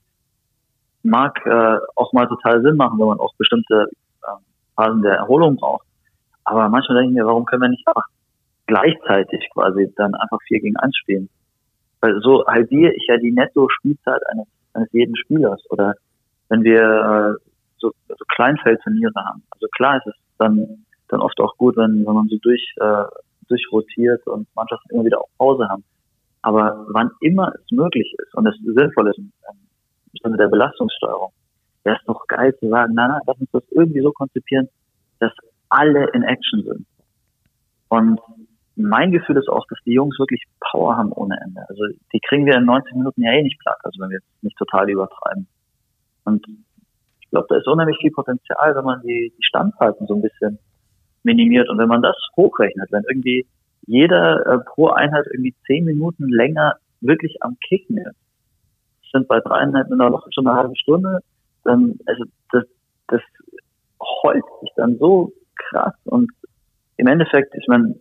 Mag 1.03 1.39
äh, 1.45 1.77
auch 1.95 2.11
mal 2.13 2.27
total 2.27 2.61
Sinn 2.63 2.75
machen, 2.75 2.99
wenn 2.99 3.07
man 3.07 3.19
auch 3.19 3.35
bestimmte 3.37 3.89
äh, 4.23 4.27
Phasen 4.75 5.03
der 5.03 5.15
Erholung 5.15 5.57
braucht. 5.57 5.85
Aber 6.43 6.69
manchmal 6.69 6.97
denke 6.97 7.11
ich 7.11 7.17
mir, 7.17 7.27
warum 7.27 7.45
können 7.45 7.61
wir 7.61 7.69
nicht 7.69 7.87
einfach 7.87 8.07
gleichzeitig 8.65 9.47
quasi 9.53 9.93
dann 9.95 10.15
einfach 10.15 10.39
4 10.47 10.59
gegen 10.59 10.77
1 10.77 10.97
spielen? 10.97 11.29
Weil 12.01 12.19
so 12.21 12.45
halbiere 12.45 12.93
ich 12.93 13.05
ja 13.07 13.17
die 13.17 13.31
Netto-Spielzeit 13.31 14.21
eines, 14.29 14.47
eines 14.73 14.91
jeden 14.91 15.15
Spielers. 15.15 15.63
Oder 15.69 15.95
wenn 16.49 16.63
wir 16.63 16.81
äh, 16.81 17.43
so, 17.77 17.91
so 18.07 18.25
Kleinfeldturniere 18.35 19.13
haben. 19.25 19.43
Also 19.51 19.67
klar 19.75 19.97
ist 19.97 20.07
es 20.07 20.15
dann, 20.37 20.85
dann 21.09 21.21
oft 21.21 21.39
auch 21.39 21.55
gut, 21.57 21.77
wenn, 21.77 22.05
wenn 22.05 22.13
man 22.13 22.27
so 22.27 22.37
durch, 22.41 22.73
äh, 22.77 23.03
durchrotiert 23.47 24.25
und 24.27 24.47
Mannschaften 24.55 24.93
immer 24.93 25.05
wieder 25.05 25.19
auch 25.19 25.29
Pause 25.37 25.67
haben. 25.67 25.83
Aber 26.41 26.85
wann 26.89 27.11
immer 27.21 27.51
es 27.55 27.71
möglich 27.71 28.13
ist 28.19 28.33
und 28.35 28.47
es 28.47 28.55
sinnvoll 28.63 29.09
ist, 29.09 29.17
im 29.17 29.31
Sinne 30.23 30.37
der 30.37 30.47
Belastungssteuerung, 30.47 31.31
wäre 31.83 31.97
es 31.97 32.05
doch 32.05 32.25
geil 32.27 32.55
zu 32.59 32.69
sagen, 32.69 32.93
nein, 32.93 33.09
nein, 33.09 33.21
lass 33.25 33.39
uns 33.39 33.49
das 33.51 33.63
irgendwie 33.71 34.01
so 34.01 34.11
konzipieren, 34.11 34.69
dass 35.19 35.31
alle 35.69 36.09
in 36.13 36.23
Action 36.23 36.63
sind. 36.63 36.85
Und 37.89 38.19
mein 38.77 39.11
Gefühl 39.11 39.37
ist 39.37 39.49
auch, 39.49 39.65
dass 39.67 39.79
die 39.85 39.93
Jungs 39.93 40.17
wirklich 40.19 40.43
Power 40.59 40.95
haben 40.95 41.11
ohne 41.11 41.39
Ende. 41.43 41.61
Also 41.67 41.83
die 42.13 42.19
kriegen 42.19 42.45
wir 42.45 42.55
in 42.55 42.65
90 42.65 42.95
Minuten 42.95 43.23
ja 43.23 43.31
eh 43.31 43.41
nicht 43.41 43.59
platt, 43.59 43.79
also 43.83 43.99
wenn 43.99 44.09
wir 44.09 44.17
jetzt 44.17 44.43
nicht 44.43 44.57
total 44.57 44.89
übertreiben. 44.89 45.47
Und 46.25 46.45
ich 47.19 47.29
glaube, 47.29 47.47
da 47.49 47.57
ist 47.57 47.67
unheimlich 47.67 47.97
viel 47.99 48.11
Potenzial, 48.11 48.75
wenn 48.75 48.85
man 48.85 49.01
die, 49.01 49.33
die 49.35 49.43
Standzeiten 49.43 50.05
so 50.07 50.15
ein 50.15 50.21
bisschen 50.21 50.59
minimiert 51.23 51.69
und 51.69 51.77
wenn 51.79 51.89
man 51.89 52.01
das 52.01 52.15
hochrechnet, 52.35 52.91
wenn 52.91 53.03
irgendwie 53.09 53.47
jeder 53.87 54.45
äh, 54.45 54.59
pro 54.59 54.89
Einheit 54.89 55.25
irgendwie 55.31 55.55
zehn 55.65 55.83
Minuten 55.83 56.29
länger 56.29 56.75
wirklich 57.01 57.41
am 57.41 57.57
Kicken 57.67 57.97
ist. 57.97 58.15
Sind 59.11 59.27
bei 59.27 59.39
dreieinhalb 59.39 59.89
in 59.89 59.97
der 59.97 60.11
Woche 60.11 60.29
schon 60.33 60.47
eine 60.47 60.57
halbe 60.57 60.75
Stunde, 60.75 61.19
dann, 61.63 61.97
also 62.05 62.25
das, 62.51 62.65
das 63.07 63.21
heult 64.23 64.43
sich 64.61 64.69
dann 64.75 64.97
so 64.97 65.31
krass 65.55 65.95
und 66.05 66.31
im 66.97 67.07
Endeffekt, 67.07 67.53
ich 67.55 67.67
meine, 67.67 67.95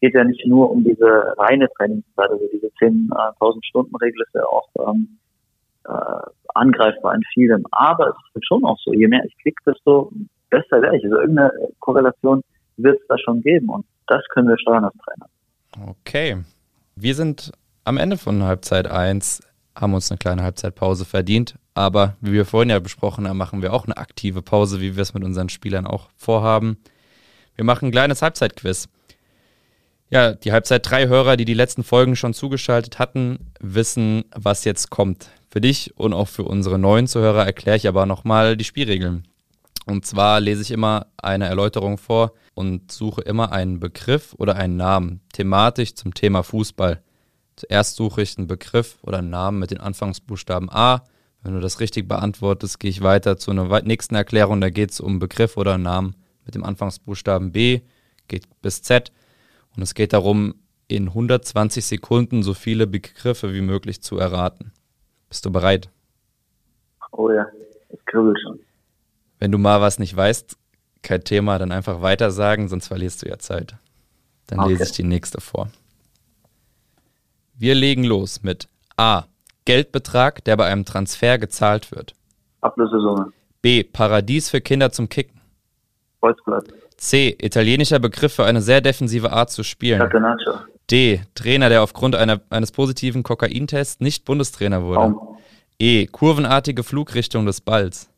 geht 0.00 0.14
ja 0.14 0.24
nicht 0.24 0.46
nur 0.46 0.70
um 0.70 0.84
diese 0.84 1.34
reine 1.38 1.68
Trainingszeit, 1.76 2.30
also 2.30 2.48
diese 2.52 2.68
10.000 2.80 3.64
Stunden 3.64 3.96
Regel 3.96 4.22
ist 4.22 4.34
ja 4.34 4.44
auch 4.44 4.68
ähm, 4.88 5.18
äh, 5.84 6.30
angreifbar 6.54 7.14
in 7.14 7.22
vielem. 7.34 7.64
Aber 7.72 8.08
es 8.08 8.16
ist 8.34 8.46
schon 8.46 8.64
auch 8.64 8.78
so, 8.84 8.92
je 8.92 9.08
mehr 9.08 9.24
ich 9.24 9.36
klicke, 9.38 9.62
desto 9.66 10.12
besser 10.50 10.82
wäre 10.82 10.96
ich. 10.96 11.04
Also 11.04 11.20
irgendeine 11.20 11.52
Korrelation 11.80 12.42
wird 12.76 13.00
es 13.00 13.06
da 13.08 13.16
schon 13.18 13.42
geben 13.42 13.68
und 13.68 13.84
das 14.06 14.22
können 14.32 14.48
wir 14.48 14.58
steuern 14.58 14.84
als 14.84 14.94
Trainer. 15.04 15.90
Okay. 15.90 16.38
Wir 16.96 17.14
sind 17.14 17.52
am 17.84 17.96
Ende 17.96 18.16
von 18.16 18.42
Halbzeit 18.42 18.90
1, 18.90 19.42
haben 19.74 19.94
uns 19.94 20.10
eine 20.10 20.18
kleine 20.18 20.42
Halbzeitpause 20.42 21.04
verdient, 21.04 21.56
aber 21.74 22.16
wie 22.20 22.32
wir 22.32 22.44
vorhin 22.44 22.70
ja 22.70 22.78
besprochen 22.78 23.28
haben, 23.28 23.36
machen 23.36 23.62
wir 23.62 23.72
auch 23.72 23.84
eine 23.84 23.96
aktive 23.96 24.42
Pause, 24.42 24.80
wie 24.80 24.96
wir 24.96 25.02
es 25.02 25.14
mit 25.14 25.24
unseren 25.24 25.48
Spielern 25.48 25.86
auch 25.86 26.08
vorhaben. 26.16 26.78
Wir 27.54 27.64
machen 27.64 27.86
ein 27.86 27.92
kleines 27.92 28.22
Halbzeitquiz. 28.22 28.88
Ja, 30.10 30.32
die 30.32 30.52
Halbzeit 30.52 30.88
3 30.88 31.08
Hörer, 31.08 31.36
die 31.36 31.44
die 31.44 31.52
letzten 31.52 31.84
Folgen 31.84 32.16
schon 32.16 32.32
zugeschaltet 32.32 32.98
hatten, 32.98 33.50
wissen, 33.60 34.24
was 34.34 34.64
jetzt 34.64 34.88
kommt. 34.88 35.28
Für 35.50 35.60
dich 35.60 35.98
und 35.98 36.14
auch 36.14 36.28
für 36.28 36.44
unsere 36.44 36.78
neuen 36.78 37.06
Zuhörer 37.06 37.44
erkläre 37.44 37.76
ich 37.76 37.86
aber 37.86 38.06
nochmal 38.06 38.56
die 38.56 38.64
Spielregeln. 38.64 39.28
Und 39.84 40.06
zwar 40.06 40.40
lese 40.40 40.62
ich 40.62 40.70
immer 40.70 41.08
eine 41.18 41.46
Erläuterung 41.46 41.98
vor 41.98 42.32
und 42.54 42.90
suche 42.90 43.20
immer 43.20 43.52
einen 43.52 43.80
Begriff 43.80 44.34
oder 44.38 44.56
einen 44.56 44.76
Namen 44.76 45.20
thematisch 45.34 45.94
zum 45.94 46.14
Thema 46.14 46.42
Fußball. 46.42 47.02
Zuerst 47.56 47.96
suche 47.96 48.22
ich 48.22 48.38
einen 48.38 48.46
Begriff 48.46 48.96
oder 49.02 49.18
einen 49.18 49.30
Namen 49.30 49.58
mit 49.58 49.72
den 49.72 49.80
Anfangsbuchstaben 49.80 50.70
A. 50.70 51.04
Wenn 51.42 51.52
du 51.52 51.60
das 51.60 51.80
richtig 51.80 52.08
beantwortest, 52.08 52.80
gehe 52.80 52.90
ich 52.90 53.02
weiter 53.02 53.36
zu 53.36 53.50
einer 53.50 53.82
nächsten 53.82 54.14
Erklärung. 54.14 54.62
Da 54.62 54.70
geht 54.70 54.90
es 54.90 55.00
um 55.00 55.18
Begriff 55.18 55.58
oder 55.58 55.74
einen 55.74 55.82
Namen 55.82 56.16
mit 56.46 56.54
dem 56.54 56.64
Anfangsbuchstaben 56.64 57.52
B, 57.52 57.80
geht 58.26 58.44
bis 58.62 58.80
Z. 58.80 59.12
Und 59.78 59.84
es 59.84 59.94
geht 59.94 60.12
darum, 60.12 60.56
in 60.88 61.06
120 61.06 61.86
Sekunden 61.86 62.42
so 62.42 62.52
viele 62.52 62.88
Begriffe 62.88 63.54
wie 63.54 63.60
möglich 63.60 64.02
zu 64.02 64.18
erraten. 64.18 64.72
Bist 65.28 65.46
du 65.46 65.52
bereit? 65.52 65.88
Oh 67.12 67.30
ja, 67.30 67.46
ich 67.90 68.04
kribbel 68.04 68.34
schon. 68.42 68.58
Wenn 69.38 69.52
du 69.52 69.58
mal 69.58 69.80
was 69.80 70.00
nicht 70.00 70.16
weißt, 70.16 70.58
kein 71.02 71.22
Thema, 71.22 71.60
dann 71.60 71.70
einfach 71.70 72.02
weiter 72.02 72.32
sagen, 72.32 72.66
sonst 72.66 72.88
verlierst 72.88 73.22
du 73.22 73.28
ja 73.28 73.38
Zeit. 73.38 73.76
Dann 74.48 74.58
okay. 74.58 74.70
lese 74.70 74.82
ich 74.82 74.90
die 74.90 75.04
nächste 75.04 75.40
vor. 75.40 75.70
Wir 77.54 77.76
legen 77.76 78.02
los 78.02 78.42
mit 78.42 78.66
A. 78.96 79.26
Geldbetrag, 79.64 80.42
der 80.42 80.56
bei 80.56 80.66
einem 80.66 80.86
Transfer 80.86 81.38
gezahlt 81.38 81.92
wird. 81.92 82.16
Ablösesumme. 82.62 83.32
B. 83.62 83.84
Paradies 83.84 84.50
für 84.50 84.60
Kinder 84.60 84.90
zum 84.90 85.08
Kicken. 85.08 85.40
Holzblatt. 86.20 86.64
C. 86.98 87.36
Italienischer 87.40 88.00
Begriff 88.00 88.34
für 88.34 88.44
eine 88.44 88.60
sehr 88.60 88.80
defensive 88.80 89.32
Art 89.32 89.50
zu 89.50 89.62
spielen. 89.62 90.00
Catenaccio. 90.00 90.54
D. 90.90 91.22
Trainer, 91.34 91.68
der 91.68 91.82
aufgrund 91.82 92.16
einer, 92.16 92.40
eines 92.50 92.72
positiven 92.72 93.22
Kokaintests 93.22 94.00
nicht 94.00 94.24
Bundestrainer 94.24 94.82
wurde. 94.82 94.96
Baum. 94.96 95.38
E. 95.78 96.06
Kurvenartige 96.06 96.82
Flugrichtung 96.82 97.46
des 97.46 97.60
Balls. 97.60 98.10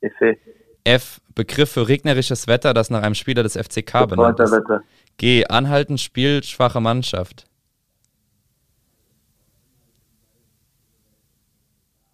Efe. 0.00 0.38
F. 0.84 1.20
Begriff 1.34 1.72
für 1.72 1.88
regnerisches 1.88 2.46
Wetter, 2.46 2.74
das 2.74 2.90
nach 2.90 3.02
einem 3.02 3.14
Spieler 3.14 3.42
des 3.42 3.56
FCK 3.56 4.06
benannt 4.06 4.38
ist. 4.38 4.52
Wetter. 4.52 4.82
G. 5.16 5.44
Anhalten, 5.46 5.98
Spiel, 5.98 6.44
schwache 6.44 6.80
Mannschaft. 6.80 7.46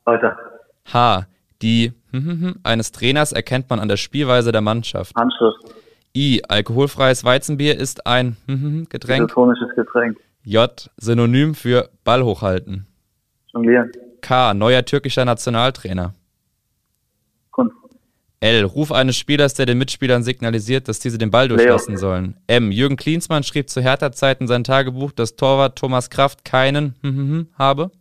Weiter. 0.05 0.39
H. 0.93 1.27
Die 1.61 1.93
hm, 2.13 2.25
hm, 2.25 2.41
hm, 2.41 2.55
eines 2.63 2.93
Trainers 2.93 3.33
erkennt 3.33 3.69
man 3.69 3.81
an 3.81 3.89
der 3.89 3.99
Spielweise 3.99 4.53
der 4.53 4.63
Mannschaft. 4.63 5.15
Handschrift. 5.17 5.75
I. 6.19 6.43
Alkoholfreies 6.49 7.23
Weizenbier 7.23 7.79
ist 7.79 8.07
ein 8.07 8.37
Getränk. 8.89 9.31
Isotonisches 9.31 9.69
Getränk. 9.77 10.19
J. 10.43 10.91
Synonym 10.97 11.55
für 11.55 11.91
Ball 12.03 12.25
hochhalten. 12.25 12.87
Jonglieren. 13.53 13.93
K. 14.21 14.53
Neuer 14.53 14.85
türkischer 14.85 15.25
Nationaltrainer. 15.25 16.15
Kunst. 17.53 17.77
L. 18.41 18.65
Ruf 18.65 18.91
eines 18.91 19.17
Spielers, 19.17 19.55
der 19.55 19.67
den 19.67 19.79
Mitspielern 19.79 20.25
signalisiert, 20.25 20.89
dass 20.89 20.99
diese 20.99 21.19
den 21.19 21.31
Ball 21.31 21.47
durchlassen 21.47 21.95
Leo. 21.95 22.01
sollen. 22.01 22.37
M. 22.49 22.73
Jürgen 22.73 22.97
Klinsmann 22.97 23.45
schrieb 23.45 23.71
zu 23.71 23.81
Hertha-Zeiten 23.81 24.49
sein 24.49 24.65
Tagebuch, 24.65 25.13
dass 25.13 25.37
Torwart 25.37 25.79
Thomas 25.79 26.11
Kraft 26.11 26.45
keinen 26.45 27.49
habe. 27.57 27.93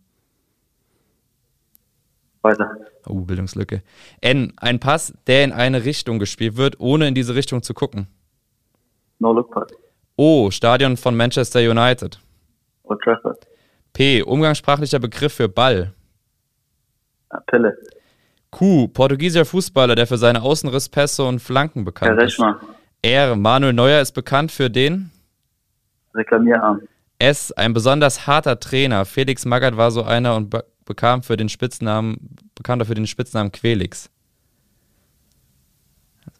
Weiter. 2.42 2.70
Oh, 3.06 3.20
Bildungslücke. 3.20 3.82
N. 4.20 4.52
Ein 4.56 4.80
Pass, 4.80 5.12
der 5.26 5.44
in 5.44 5.52
eine 5.52 5.84
Richtung 5.84 6.18
gespielt 6.18 6.56
wird, 6.56 6.78
ohne 6.78 7.08
in 7.08 7.14
diese 7.14 7.34
Richtung 7.34 7.62
zu 7.62 7.74
gucken. 7.74 8.06
No 9.18 9.32
Look 9.32 9.50
Pass. 9.50 9.68
O. 10.16 10.50
Stadion 10.50 10.96
von 10.96 11.16
Manchester 11.16 11.60
United. 11.60 12.18
Old 12.84 13.00
Trafford. 13.02 13.46
P. 13.92 14.22
Umgangssprachlicher 14.22 14.98
Begriff 14.98 15.34
für 15.34 15.48
Ball. 15.48 15.92
Pille. 17.46 17.76
Q. 18.50 18.88
Portugiesischer 18.88 19.44
Fußballer, 19.44 19.94
der 19.94 20.06
für 20.06 20.18
seine 20.18 20.42
Außenrisspässe 20.42 21.24
und 21.24 21.40
Flanken 21.40 21.84
bekannt 21.84 22.20
ist. 22.22 22.42
R. 23.02 23.36
Manuel 23.36 23.72
Neuer 23.72 24.00
ist 24.00 24.12
bekannt 24.12 24.50
für 24.50 24.70
den. 24.70 25.10
Reklamierarm. 26.14 26.82
S. 27.18 27.52
Ein 27.52 27.74
besonders 27.74 28.26
harter 28.26 28.58
Trainer. 28.58 29.04
Felix 29.04 29.44
Magath 29.44 29.76
war 29.76 29.90
so 29.90 30.02
einer 30.02 30.36
und 30.36 30.54
bekam 30.88 31.22
für 31.22 31.36
den 31.36 31.48
Spitznamen, 31.48 32.36
bekam 32.54 32.78
dafür 32.78 32.94
den 32.94 33.06
Spitznamen 33.06 33.52
Quelix. 33.52 34.10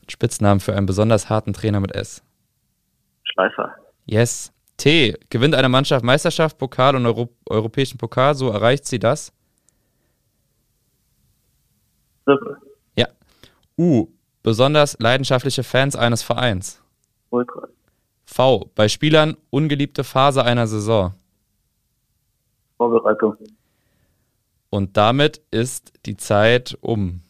Spitznamen 0.09 0.59
für 0.59 0.75
einen 0.75 0.87
besonders 0.87 1.29
harten 1.29 1.53
Trainer 1.53 1.81
mit 1.81 1.95
S. 1.95 2.23
Schleifer. 3.25 3.75
Yes. 4.07 4.53
T. 4.79 5.15
Gewinnt 5.29 5.55
eine 5.55 5.69
Mannschaft 5.69 6.05
Meisterschaft, 6.05 6.57
Pokal 6.57 6.97
und 6.97 7.05
Euro 7.05 7.29
europäischen 7.47 7.99
Pokal, 7.99 8.35
so 8.35 8.49
erreicht 8.49 8.87
sie 8.87 8.99
das. 8.99 9.33
Sippe. 12.25 12.57
Ja. 12.97 13.09
U. 13.77 14.09
Besonders 14.43 14.97
leidenschaftliche 14.99 15.63
Fans 15.63 15.95
eines 15.95 16.23
Vereins. 16.23 16.81
Ultras. 17.31 17.69
V. 18.25 18.71
Bei 18.75 18.89
Spielern 18.89 19.37
ungeliebte 19.51 20.05
Phase 20.05 20.43
einer 20.45 20.67
Saison. 20.67 21.13
Vorbereitung. 22.79 23.37
Und 24.71 24.97
damit 24.97 25.41
ist 25.51 25.93
die 26.07 26.17
Zeit 26.17 26.77
um. 26.81 27.23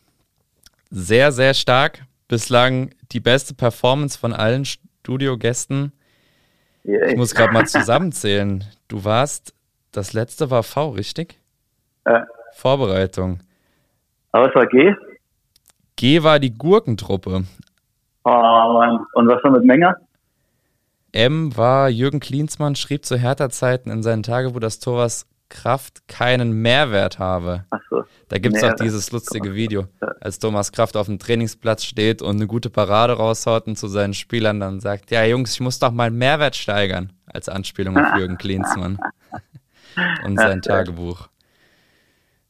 Sehr, 0.91 1.33
sehr 1.33 1.55
stark. 1.55 2.05
Bislang 2.27 2.91
die 3.13 3.21
beste 3.21 3.55
Performance 3.55 4.19
von 4.19 4.33
allen 4.33 4.65
Studiogästen. 4.65 5.93
Ich 6.83 7.17
muss 7.17 7.35
gerade 7.35 7.53
mal 7.53 7.67
zusammenzählen. 7.67 8.65
Du 8.89 9.05
warst, 9.05 9.55
das 9.93 10.13
letzte 10.13 10.51
war 10.51 10.63
V, 10.63 10.91
richtig? 10.91 11.39
Äh, 12.05 12.21
Vorbereitung. 12.55 13.41
aber 14.33 14.49
es 14.49 14.55
war 14.55 14.67
G. 14.67 14.95
G 15.97 16.23
war 16.23 16.39
die 16.39 16.57
Gurkentruppe. 16.57 17.45
Oh 18.25 18.31
Mann. 18.31 19.05
Und 19.15 19.29
was 19.29 19.43
war 19.45 19.51
mit 19.51 19.65
Menger? 19.65 19.97
M 21.13 21.57
war 21.57 21.89
Jürgen 21.89 22.21
Klinsmann, 22.21 22.77
schrieb 22.77 23.05
zu 23.05 23.17
Hertha-Zeiten 23.17 23.91
in 23.91 24.03
seinen 24.03 24.23
Tagebuch, 24.23 24.61
dass 24.61 24.79
Thomas 24.79 25.27
Kraft 25.49 26.07
keinen 26.09 26.53
Mehrwert 26.63 27.19
habe. 27.19 27.65
Achso. 27.71 28.05
Da 28.29 28.39
gibt 28.39 28.57
es 28.57 28.63
auch 28.63 28.75
dieses 28.75 29.11
lustige 29.11 29.55
Video, 29.55 29.87
als 30.21 30.39
Thomas 30.39 30.73
Kraft 30.73 30.97
auf 30.97 31.07
dem 31.07 31.19
Trainingsplatz 31.19 31.85
steht 31.85 32.21
und 32.21 32.37
eine 32.37 32.47
gute 32.47 32.69
Parade 32.69 33.15
raushaut 33.15 33.67
und 33.67 33.79
zu 33.79 33.89
seinen 33.89 34.15
Spielern 34.15 34.61
dann 34.61 34.81
sagt, 34.81 35.11
ja 35.11 35.25
Jungs, 35.25 35.55
ich 35.55 35.61
muss 35.61 35.79
doch 35.79 35.93
mal 35.93 36.11
Mehrwert 36.11 36.55
steigern, 36.55 37.13
als 37.27 37.49
Anspielung 37.49 37.97
auf 37.97 38.19
Jürgen 38.19 38.37
Klinsmann 38.39 38.99
und 40.25 40.37
sein 40.37 40.61
Tagebuch. 40.61 41.29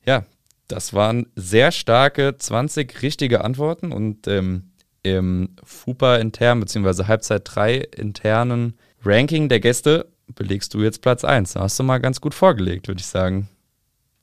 Ja, 0.04 0.24
das 0.66 0.92
waren 0.94 1.26
sehr 1.36 1.70
starke 1.70 2.36
20 2.36 3.02
richtige 3.02 3.44
Antworten 3.44 3.92
und 3.92 4.26
ähm, 4.26 4.72
im 5.02 5.56
FUPA 5.62 6.16
intern 6.16 6.60
bzw. 6.60 7.04
Halbzeit 7.04 7.42
3 7.44 7.76
internen 7.76 8.78
Ranking 9.04 9.48
der 9.48 9.60
Gäste 9.60 10.10
belegst 10.34 10.74
du 10.74 10.82
jetzt 10.82 11.02
Platz 11.02 11.24
1. 11.24 11.54
Da 11.54 11.60
hast 11.60 11.78
du 11.78 11.82
mal 11.82 11.98
ganz 11.98 12.20
gut 12.20 12.34
vorgelegt, 12.34 12.88
würde 12.88 13.00
ich 13.00 13.06
sagen. 13.06 13.48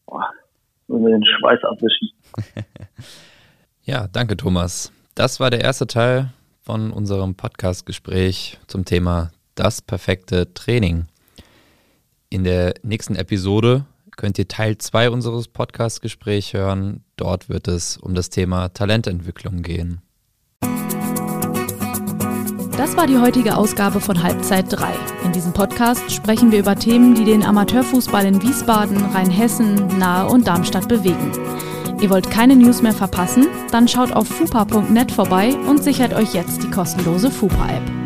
Boah. 0.05 0.29
Mir 0.87 1.09
den 1.09 1.23
Schweiß 1.25 1.59
abwischen. 1.63 2.09
Ja, 3.87 4.07
danke 4.07 4.35
Thomas. 4.35 4.91
Das 5.13 5.39
war 5.39 5.51
der 5.51 5.61
erste 5.61 5.85
Teil 5.85 6.33
von 6.63 6.91
unserem 6.91 7.35
Podcast-Gespräch 7.35 8.57
zum 8.65 8.83
Thema 8.83 9.29
das 9.53 9.79
perfekte 9.83 10.51
Training. 10.55 11.05
In 12.31 12.43
der 12.43 12.73
nächsten 12.81 13.15
Episode 13.15 13.85
könnt 14.17 14.39
ihr 14.39 14.47
Teil 14.47 14.79
2 14.79 15.11
unseres 15.11 15.47
Podcast-Gesprächs 15.47 16.53
hören. 16.53 17.03
Dort 17.15 17.47
wird 17.47 17.67
es 17.67 17.97
um 17.97 18.15
das 18.15 18.31
Thema 18.31 18.69
Talententwicklung 18.69 19.61
gehen. 19.61 20.01
Das 22.77 22.97
war 22.97 23.07
die 23.07 23.17
heutige 23.17 23.55
Ausgabe 23.55 24.01
von 24.01 24.21
Halbzeit 24.21 24.65
3. 24.69 24.93
In 25.23 25.31
diesem 25.31 25.53
Podcast 25.53 26.11
sprechen 26.11 26.51
wir 26.51 26.59
über 26.59 26.75
Themen, 26.75 27.15
die 27.15 27.23
den 27.23 27.41
Amateurfußball 27.41 28.25
in 28.25 28.41
Wiesbaden, 28.41 28.97
Rheinhessen, 29.13 29.97
Nahe 29.97 30.27
und 30.27 30.45
Darmstadt 30.45 30.89
bewegen. 30.89 31.31
Ihr 32.01 32.09
wollt 32.09 32.29
keine 32.29 32.57
News 32.57 32.81
mehr 32.81 32.91
verpassen? 32.91 33.47
Dann 33.71 33.87
schaut 33.87 34.11
auf 34.11 34.27
fupa.net 34.27 35.09
vorbei 35.13 35.55
und 35.69 35.83
sichert 35.83 36.13
euch 36.13 36.33
jetzt 36.33 36.63
die 36.63 36.69
kostenlose 36.69 37.31
Fupa-App. 37.31 38.04